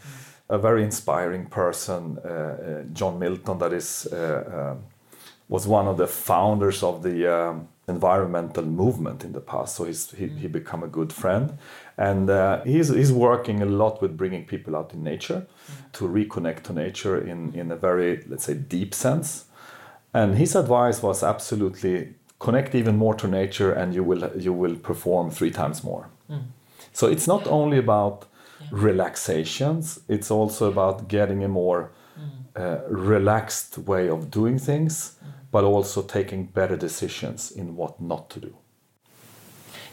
[0.49, 4.77] a very inspiring person, uh, uh, John Milton, that is uh, uh
[5.49, 9.77] was one of the founders of the um, environmental movement in the past.
[9.77, 11.57] So he's he, he become a good friend,
[11.97, 15.47] and uh, he's he's working a lot with bringing people out in nature
[15.93, 19.45] to reconnect to nature in in a very let's say deep sense.
[20.15, 24.77] And his advice was absolutely connect even more to nature, and you will you will
[24.77, 26.09] perform three times more.
[26.31, 26.43] Mm.
[26.93, 28.27] So it's not only about
[28.71, 32.29] relaxations; it's also about getting a more mm.
[32.57, 35.19] uh, relaxed way of doing things
[35.51, 38.55] but also taking better decisions in what not to do.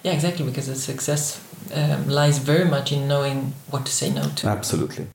[0.04, 1.42] Yeah, exactly, because the success
[1.74, 4.48] um, lies very much in knowing what to say no to.
[4.48, 5.08] Absolutely.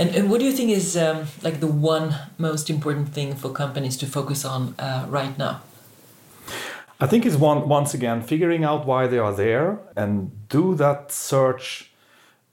[0.00, 3.50] And, and what do you think is um, like the one most important thing for
[3.50, 5.60] companies to focus on uh, right now?
[6.98, 11.12] I think it's one once again figuring out why they are there and do that
[11.12, 11.90] search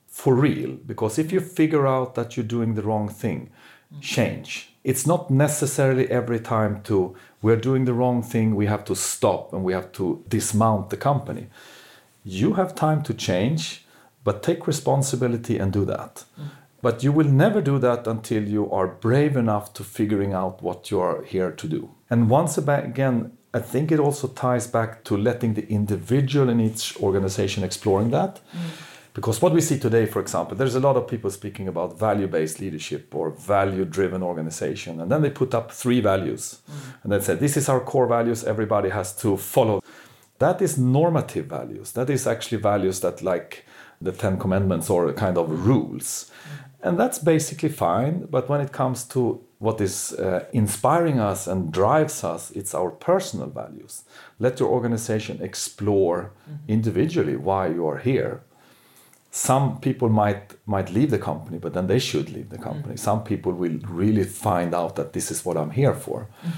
[0.07, 0.71] for real.
[0.85, 3.49] Because if you figure out that you're doing the wrong thing,
[4.01, 8.95] change it's not necessarily every time to we're doing the wrong thing we have to
[8.95, 11.47] stop and we have to dismount the company
[12.23, 13.85] you have time to change
[14.23, 16.49] but take responsibility and do that mm.
[16.81, 20.91] But you will never do that until you are brave enough to figuring out what
[20.91, 25.17] you are here to do and once again i think it also ties back to
[25.17, 30.19] letting the individual in each organization exploring that mm because what we see today, for
[30.19, 35.01] example, there's a lot of people speaking about value based leadership or value driven organization.
[35.01, 36.59] And then they put up three values.
[36.69, 36.75] Mm.
[37.01, 39.81] And they say, this is our core values, everybody has to follow.
[40.37, 41.93] That is normative values.
[41.93, 43.65] That is actually values that, like
[43.99, 46.29] the Ten Commandments or kind of rules.
[46.29, 46.66] Mm.
[46.87, 48.27] And that's basically fine.
[48.29, 52.91] But when it comes to what is uh, inspiring us and drives us, it's our
[52.91, 54.03] personal values.
[54.39, 56.71] Let your organization explore mm-hmm.
[56.71, 58.41] individually why you are here
[59.37, 62.95] some people might might leave the company, but then they should leave the company.
[62.95, 62.99] Mm.
[62.99, 66.51] Some people will really find out that this is what I'm here for, mm.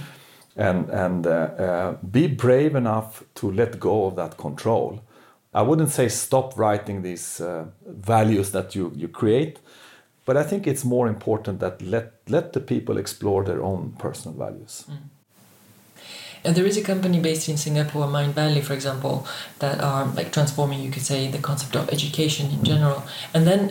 [0.55, 5.01] and and uh, uh, be brave enough to let go of that control.
[5.53, 9.59] I wouldn't say stop writing these uh, values that you you create,
[10.29, 14.37] but I think it's more important that let let the people explore their own personal
[14.37, 14.85] values.
[14.87, 14.97] Mm.
[16.43, 19.25] And there is a company based in Singapore, Mindvalley, for example,
[19.57, 23.01] that are like transforming, you could say, the concept of education in general.
[23.33, 23.61] And then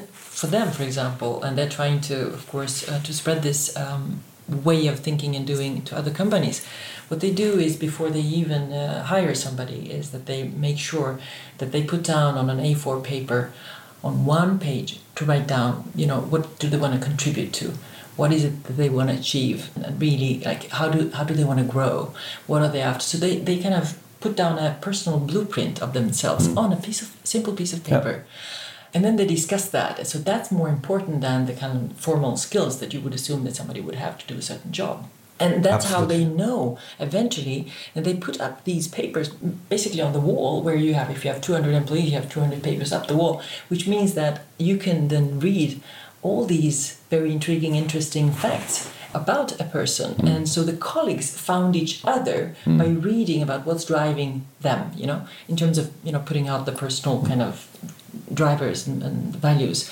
[0.41, 4.03] for them, for example, and they're trying to, of course, uh, to spread this um,
[4.49, 6.67] way of thinking and doing to other companies.
[7.09, 11.21] What they do is before they even uh, hire somebody, is that they make sure
[11.59, 13.53] that they put down on an A4 paper,
[14.03, 17.75] on one page, to write down, you know, what do they want to contribute to?
[18.17, 19.71] What is it that they want to achieve?
[19.77, 22.13] And really like how do how do they want to grow?
[22.47, 23.05] What are they after?
[23.05, 26.57] So they, they kind of put down a personal blueprint of themselves mm.
[26.57, 28.25] on a piece of simple piece of paper.
[28.25, 28.95] Yeah.
[28.95, 30.07] and then they discuss that.
[30.07, 33.55] So that's more important than the kind of formal skills that you would assume that
[33.55, 35.09] somebody would have to do a certain job
[35.41, 36.25] and that's Absolutely.
[36.25, 39.29] how they know eventually and they put up these papers
[39.69, 42.63] basically on the wall where you have if you have 200 employees you have 200
[42.63, 45.81] papers up the wall which means that you can then read
[46.23, 50.15] all these very intriguing, interesting facts about a person.
[50.15, 50.37] Mm.
[50.37, 52.79] And so the colleagues found each other mm.
[52.79, 56.67] by reading about what's driving them, you know, in terms of, you know, putting out
[56.67, 57.69] the personal kind of
[58.33, 59.91] drivers and, and values.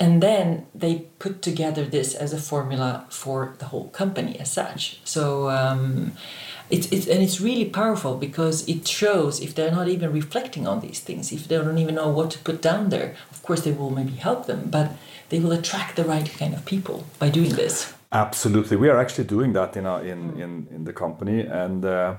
[0.00, 5.00] And then they put together this as a formula for the whole company as such.
[5.04, 6.12] So um,
[6.70, 10.80] it's, it's and it's really powerful because it shows if they're not even reflecting on
[10.80, 13.14] these things, if they don't even know what to put down there.
[13.30, 14.92] Of course, they will maybe help them, but
[15.28, 17.92] they will attract the right kind of people by doing this.
[18.12, 22.14] Absolutely, we are actually doing that in our, in, in in the company, and uh,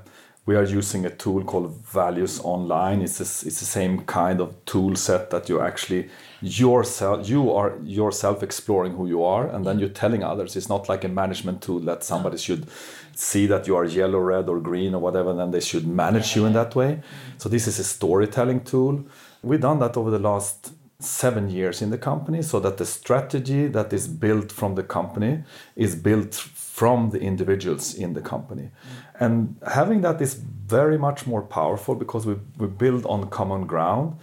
[0.45, 3.01] we are using a tool called Values Online.
[3.01, 6.09] It's a, it's the same kind of tool set that you actually
[6.41, 10.55] yourself you are yourself exploring who you are, and then you're telling others.
[10.55, 12.67] It's not like a management tool that somebody should
[13.15, 16.35] see that you are yellow, red, or green or whatever, and then they should manage
[16.35, 17.01] you in that way.
[17.37, 19.03] So this is a storytelling tool.
[19.41, 23.67] We've done that over the last seven years in the company so that the strategy
[23.67, 25.43] that is built from the company
[25.75, 28.69] is built from the individuals in the company.
[29.19, 34.17] And having that is very much more powerful because we, we build on common ground.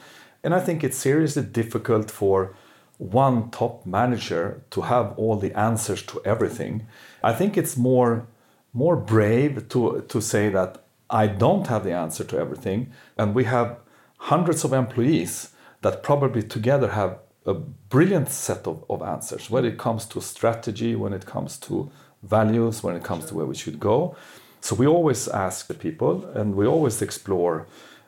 [0.44, 2.54] And I think it's seriously difficult for
[2.98, 6.86] one top manager to have all the answers to everything.
[7.22, 8.26] I think it's more
[8.72, 12.92] more brave to, to say that I don't have the answer to everything.
[13.18, 13.78] And we have
[14.16, 15.50] hundreds of employees
[15.82, 20.94] that probably together have a brilliant set of, of answers when it comes to strategy,
[20.94, 21.90] when it comes to
[22.22, 24.16] values, when it comes to where we should go.
[24.62, 27.66] So we always ask the people and we always explore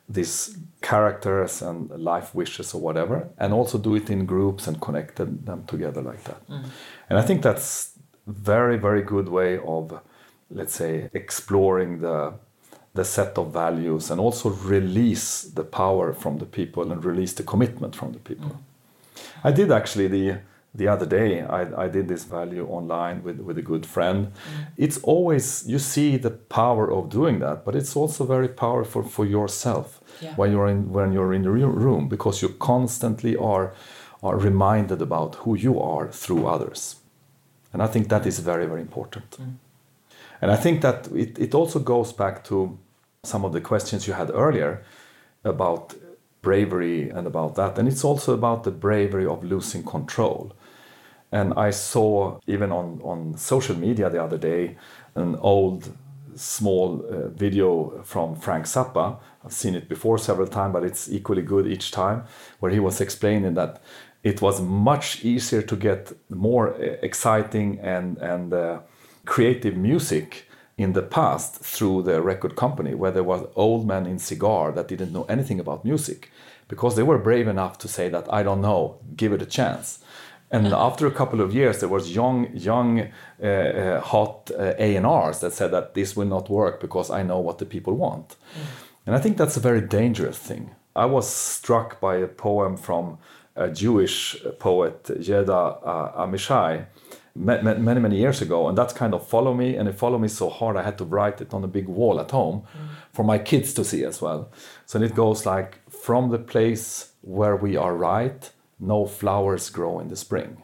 [0.08, 5.16] these characters and life wishes or whatever, and also do it in groups and connect
[5.16, 6.48] them together like that.
[6.48, 6.64] Mm.
[7.08, 7.92] And I think that's
[8.26, 10.00] very, very good way of,
[10.50, 12.34] let's say, exploring the
[12.94, 17.42] the set of values and also release the power from the people and release the
[17.42, 18.50] commitment from the people.
[18.50, 18.58] Mm.
[19.42, 20.38] I did actually the
[20.74, 24.26] the other day I, I did this value online with, with a good friend.
[24.26, 24.66] Mm.
[24.76, 29.24] It's always you see the power of doing that, but it's also very powerful for
[29.24, 30.34] yourself yeah.
[30.34, 33.74] when you're in when you're in the room because you constantly are
[34.22, 36.96] are reminded about who you are through others.
[37.72, 39.30] And I think that is very, very important.
[39.32, 39.54] Mm.
[40.40, 42.78] And I think that it, it also goes back to
[43.22, 44.82] some of the questions you had earlier
[45.44, 45.94] about
[46.40, 47.78] bravery and about that.
[47.78, 50.52] And it's also about the bravery of losing control.
[51.34, 54.76] And I saw even on, on social media the other day
[55.16, 55.92] an old
[56.36, 59.18] small uh, video from Frank Zappa.
[59.44, 62.22] I've seen it before several times, but it's equally good each time,
[62.60, 63.82] where he was explaining that
[64.22, 68.78] it was much easier to get more uh, exciting and, and uh,
[69.24, 74.20] creative music in the past through the record company where there was old men in
[74.20, 76.30] cigar that didn't know anything about music
[76.68, 80.00] because they were brave enough to say that i don't know give it a chance
[80.54, 85.40] and after a couple of years there was young young uh, uh, hot uh, A&Rs
[85.40, 88.36] that said that this will not work because i know what the people want mm.
[89.06, 93.18] and i think that's a very dangerous thing i was struck by a poem from
[93.56, 95.60] a jewish poet Yehuda
[95.92, 96.86] uh, Amichai
[97.36, 100.48] many many years ago and that's kind of follow me and it followed me so
[100.48, 102.88] hard i had to write it on a big wall at home mm.
[103.12, 104.48] for my kids to see as well
[104.86, 110.08] so it goes like from the place where we are right no flowers grow in
[110.08, 110.62] the spring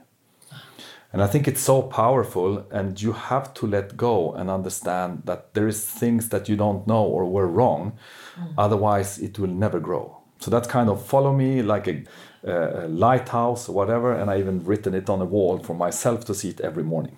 [1.12, 5.54] and i think it's so powerful and you have to let go and understand that
[5.54, 7.92] there is things that you don't know or were wrong
[8.38, 8.54] mm.
[8.58, 12.02] otherwise it will never grow so that's kind of follow me like a
[12.46, 16.34] uh, lighthouse or whatever, and I even written it on a wall for myself to
[16.34, 17.16] see it every morning.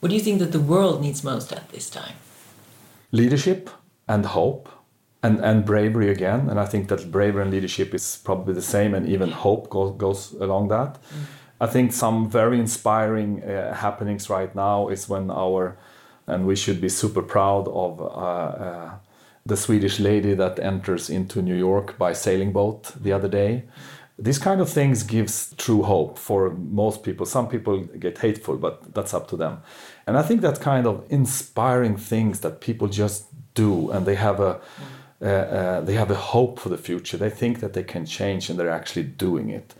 [0.00, 2.16] What do you think that the world needs most at this time?
[3.12, 3.70] Leadership
[4.08, 4.68] and hope
[5.24, 6.50] and, and bravery again.
[6.50, 9.96] And I think that bravery and leadership is probably the same, and even hope goes,
[9.96, 10.94] goes along that.
[10.94, 11.24] Mm.
[11.60, 15.78] I think some very inspiring uh, happenings right now is when our,
[16.26, 18.90] and we should be super proud of uh, uh
[19.46, 23.64] the Swedish lady that enters into New York by sailing boat the other day.
[24.18, 27.26] These kind of things gives true hope for most people.
[27.26, 29.58] Some people get hateful, but that's up to them.
[30.06, 34.40] And I think that kind of inspiring things that people just do, and they have
[34.40, 34.60] a
[35.24, 37.16] uh, uh, they have a hope for the future.
[37.16, 39.74] They think that they can change, and they're actually doing it.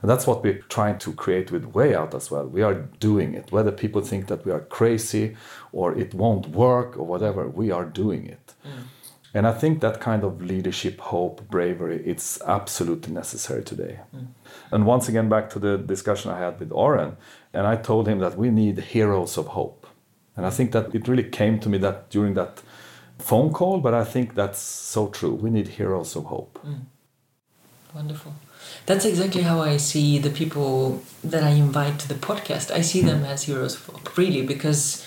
[0.00, 2.46] And that's what we're trying to create with Way Out as well.
[2.46, 5.36] We are doing it, whether people think that we are crazy
[5.72, 7.46] or it won't work or whatever.
[7.46, 8.54] We are doing it.
[8.64, 8.84] Mm.
[9.34, 14.00] And I think that kind of leadership, hope, bravery, it's absolutely necessary today.
[14.16, 14.28] Mm.
[14.70, 17.18] And once again, back to the discussion I had with Oren,
[17.52, 19.86] and I told him that we need heroes of hope.
[20.36, 22.62] And I think that it really came to me that during that
[23.18, 25.34] phone call, but I think that's so true.
[25.34, 26.58] We need heroes of hope.
[26.64, 26.80] Mm.
[27.94, 28.34] Wonderful.
[28.84, 32.70] That's exactly how I see the people that I invite to the podcast.
[32.70, 35.06] I see them as heroes of hope, really, because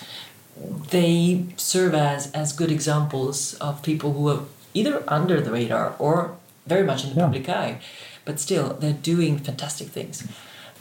[0.90, 4.42] they serve as as good examples of people who are
[4.74, 6.36] either under the radar or
[6.66, 7.24] very much in the yeah.
[7.24, 7.80] public eye,
[8.24, 10.26] but still they're doing fantastic things.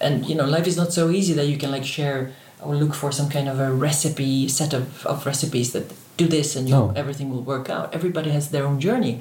[0.01, 2.93] And you know, life is not so easy that you can like share or look
[2.93, 5.93] for some kind of a recipe set of, of recipes that
[6.23, 6.93] do this and no.
[6.95, 7.85] everything will work out.
[7.93, 9.15] Everybody has their own journey,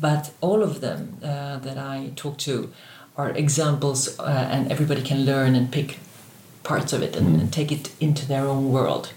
[0.00, 2.54] but all of them uh, that I talk to
[3.16, 5.98] are examples, uh, and everybody can learn and pick
[6.62, 7.40] parts of it and, mm.
[7.40, 9.12] and take it into their own world.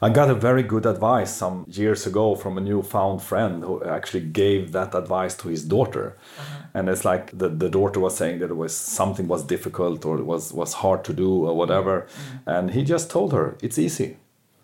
[0.00, 4.26] I got a very good advice some years ago from a newfound friend who actually
[4.42, 6.16] gave that advice to his daughter.
[6.38, 6.62] Uh-huh.
[6.74, 10.18] And it's like the, the daughter was saying that it was something was difficult or
[10.18, 11.94] it was, was hard to do or whatever.
[12.02, 12.50] Mm-hmm.
[12.50, 14.18] And he just told her, it's easy.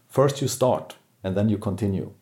[0.09, 0.95] First you start
[1.25, 2.13] and then you continue.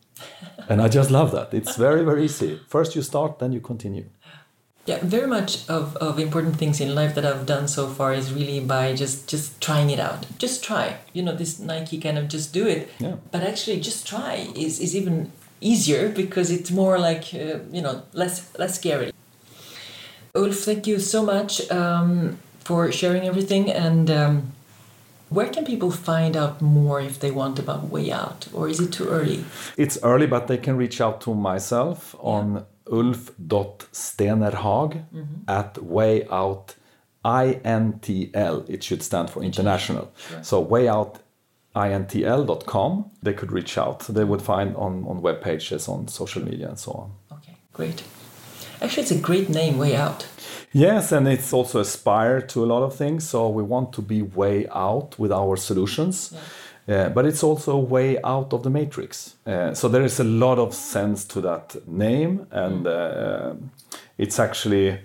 [0.69, 1.53] and I just love that.
[1.53, 2.59] It's very, very easy.
[2.67, 4.05] First you start, then you continue.
[4.85, 8.33] Yeah, very much of, of important things in life that I've done so far is
[8.33, 10.25] really by just just trying it out.
[10.37, 10.97] Just try.
[11.13, 12.89] You know, this Nike kind of just do it.
[12.99, 13.15] Yeah.
[13.31, 15.31] But actually, just try is, is even
[15.61, 19.13] easier because it's more like uh, you know less less scary.
[20.35, 23.71] Ulf, thank you so much um, for sharing everything.
[23.71, 24.51] And um,
[25.33, 28.91] where can people find out more if they want about Way Out, or is it
[28.91, 29.43] too early?
[29.77, 35.23] It's early, but they can reach out to myself on ulf.stenerhag mm-hmm.
[35.47, 36.75] at way out
[37.23, 40.11] intl it should stand for international.
[40.29, 40.43] Sure.
[40.43, 41.19] so way out
[41.75, 44.01] intl.com they could reach out.
[44.01, 47.37] They would find on on web pages on social media and so on.
[47.37, 48.03] Okay, great.
[48.83, 50.27] Actually, it's a great name, Way Out.
[50.73, 54.21] yes and it's also aspire to a lot of things so we want to be
[54.21, 56.33] way out with our solutions
[56.85, 59.35] Uh, but it's also way out of the matrix.
[59.47, 63.53] Uh, so there is a lot of sense to that name, and uh,
[64.17, 64.99] it's actually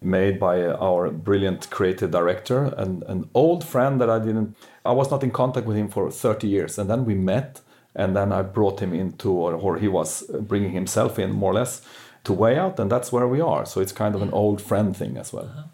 [0.00, 4.56] made by our brilliant creative director and an old friend that I didn't.
[4.84, 7.60] I was not in contact with him for 30 years, and then we met,
[7.94, 11.54] and then I brought him into, or, or he was bringing himself in more or
[11.54, 11.82] less
[12.24, 13.64] to Way Out, and that's where we are.
[13.66, 15.70] So it's kind of an old friend thing as well.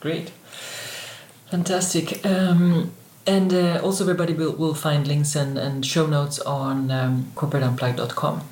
[0.00, 0.30] Great.
[1.50, 2.24] Fantastic.
[2.24, 2.92] Um,
[3.26, 8.42] and uh, also, everybody will, will find links and, and show notes on um, corporateunplug.com.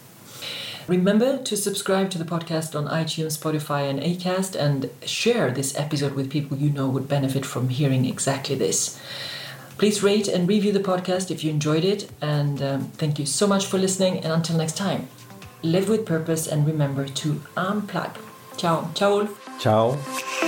[0.89, 6.15] Remember to subscribe to the podcast on iTunes, Spotify, and Acast, and share this episode
[6.15, 8.99] with people you know would benefit from hearing exactly this.
[9.77, 13.47] Please rate and review the podcast if you enjoyed it, and um, thank you so
[13.47, 14.19] much for listening.
[14.25, 15.09] And until next time,
[15.63, 18.17] live with purpose and remember to unplug.
[18.57, 18.91] Ciao.
[18.95, 19.59] Ciao, Ulf.
[19.59, 20.48] Ciao.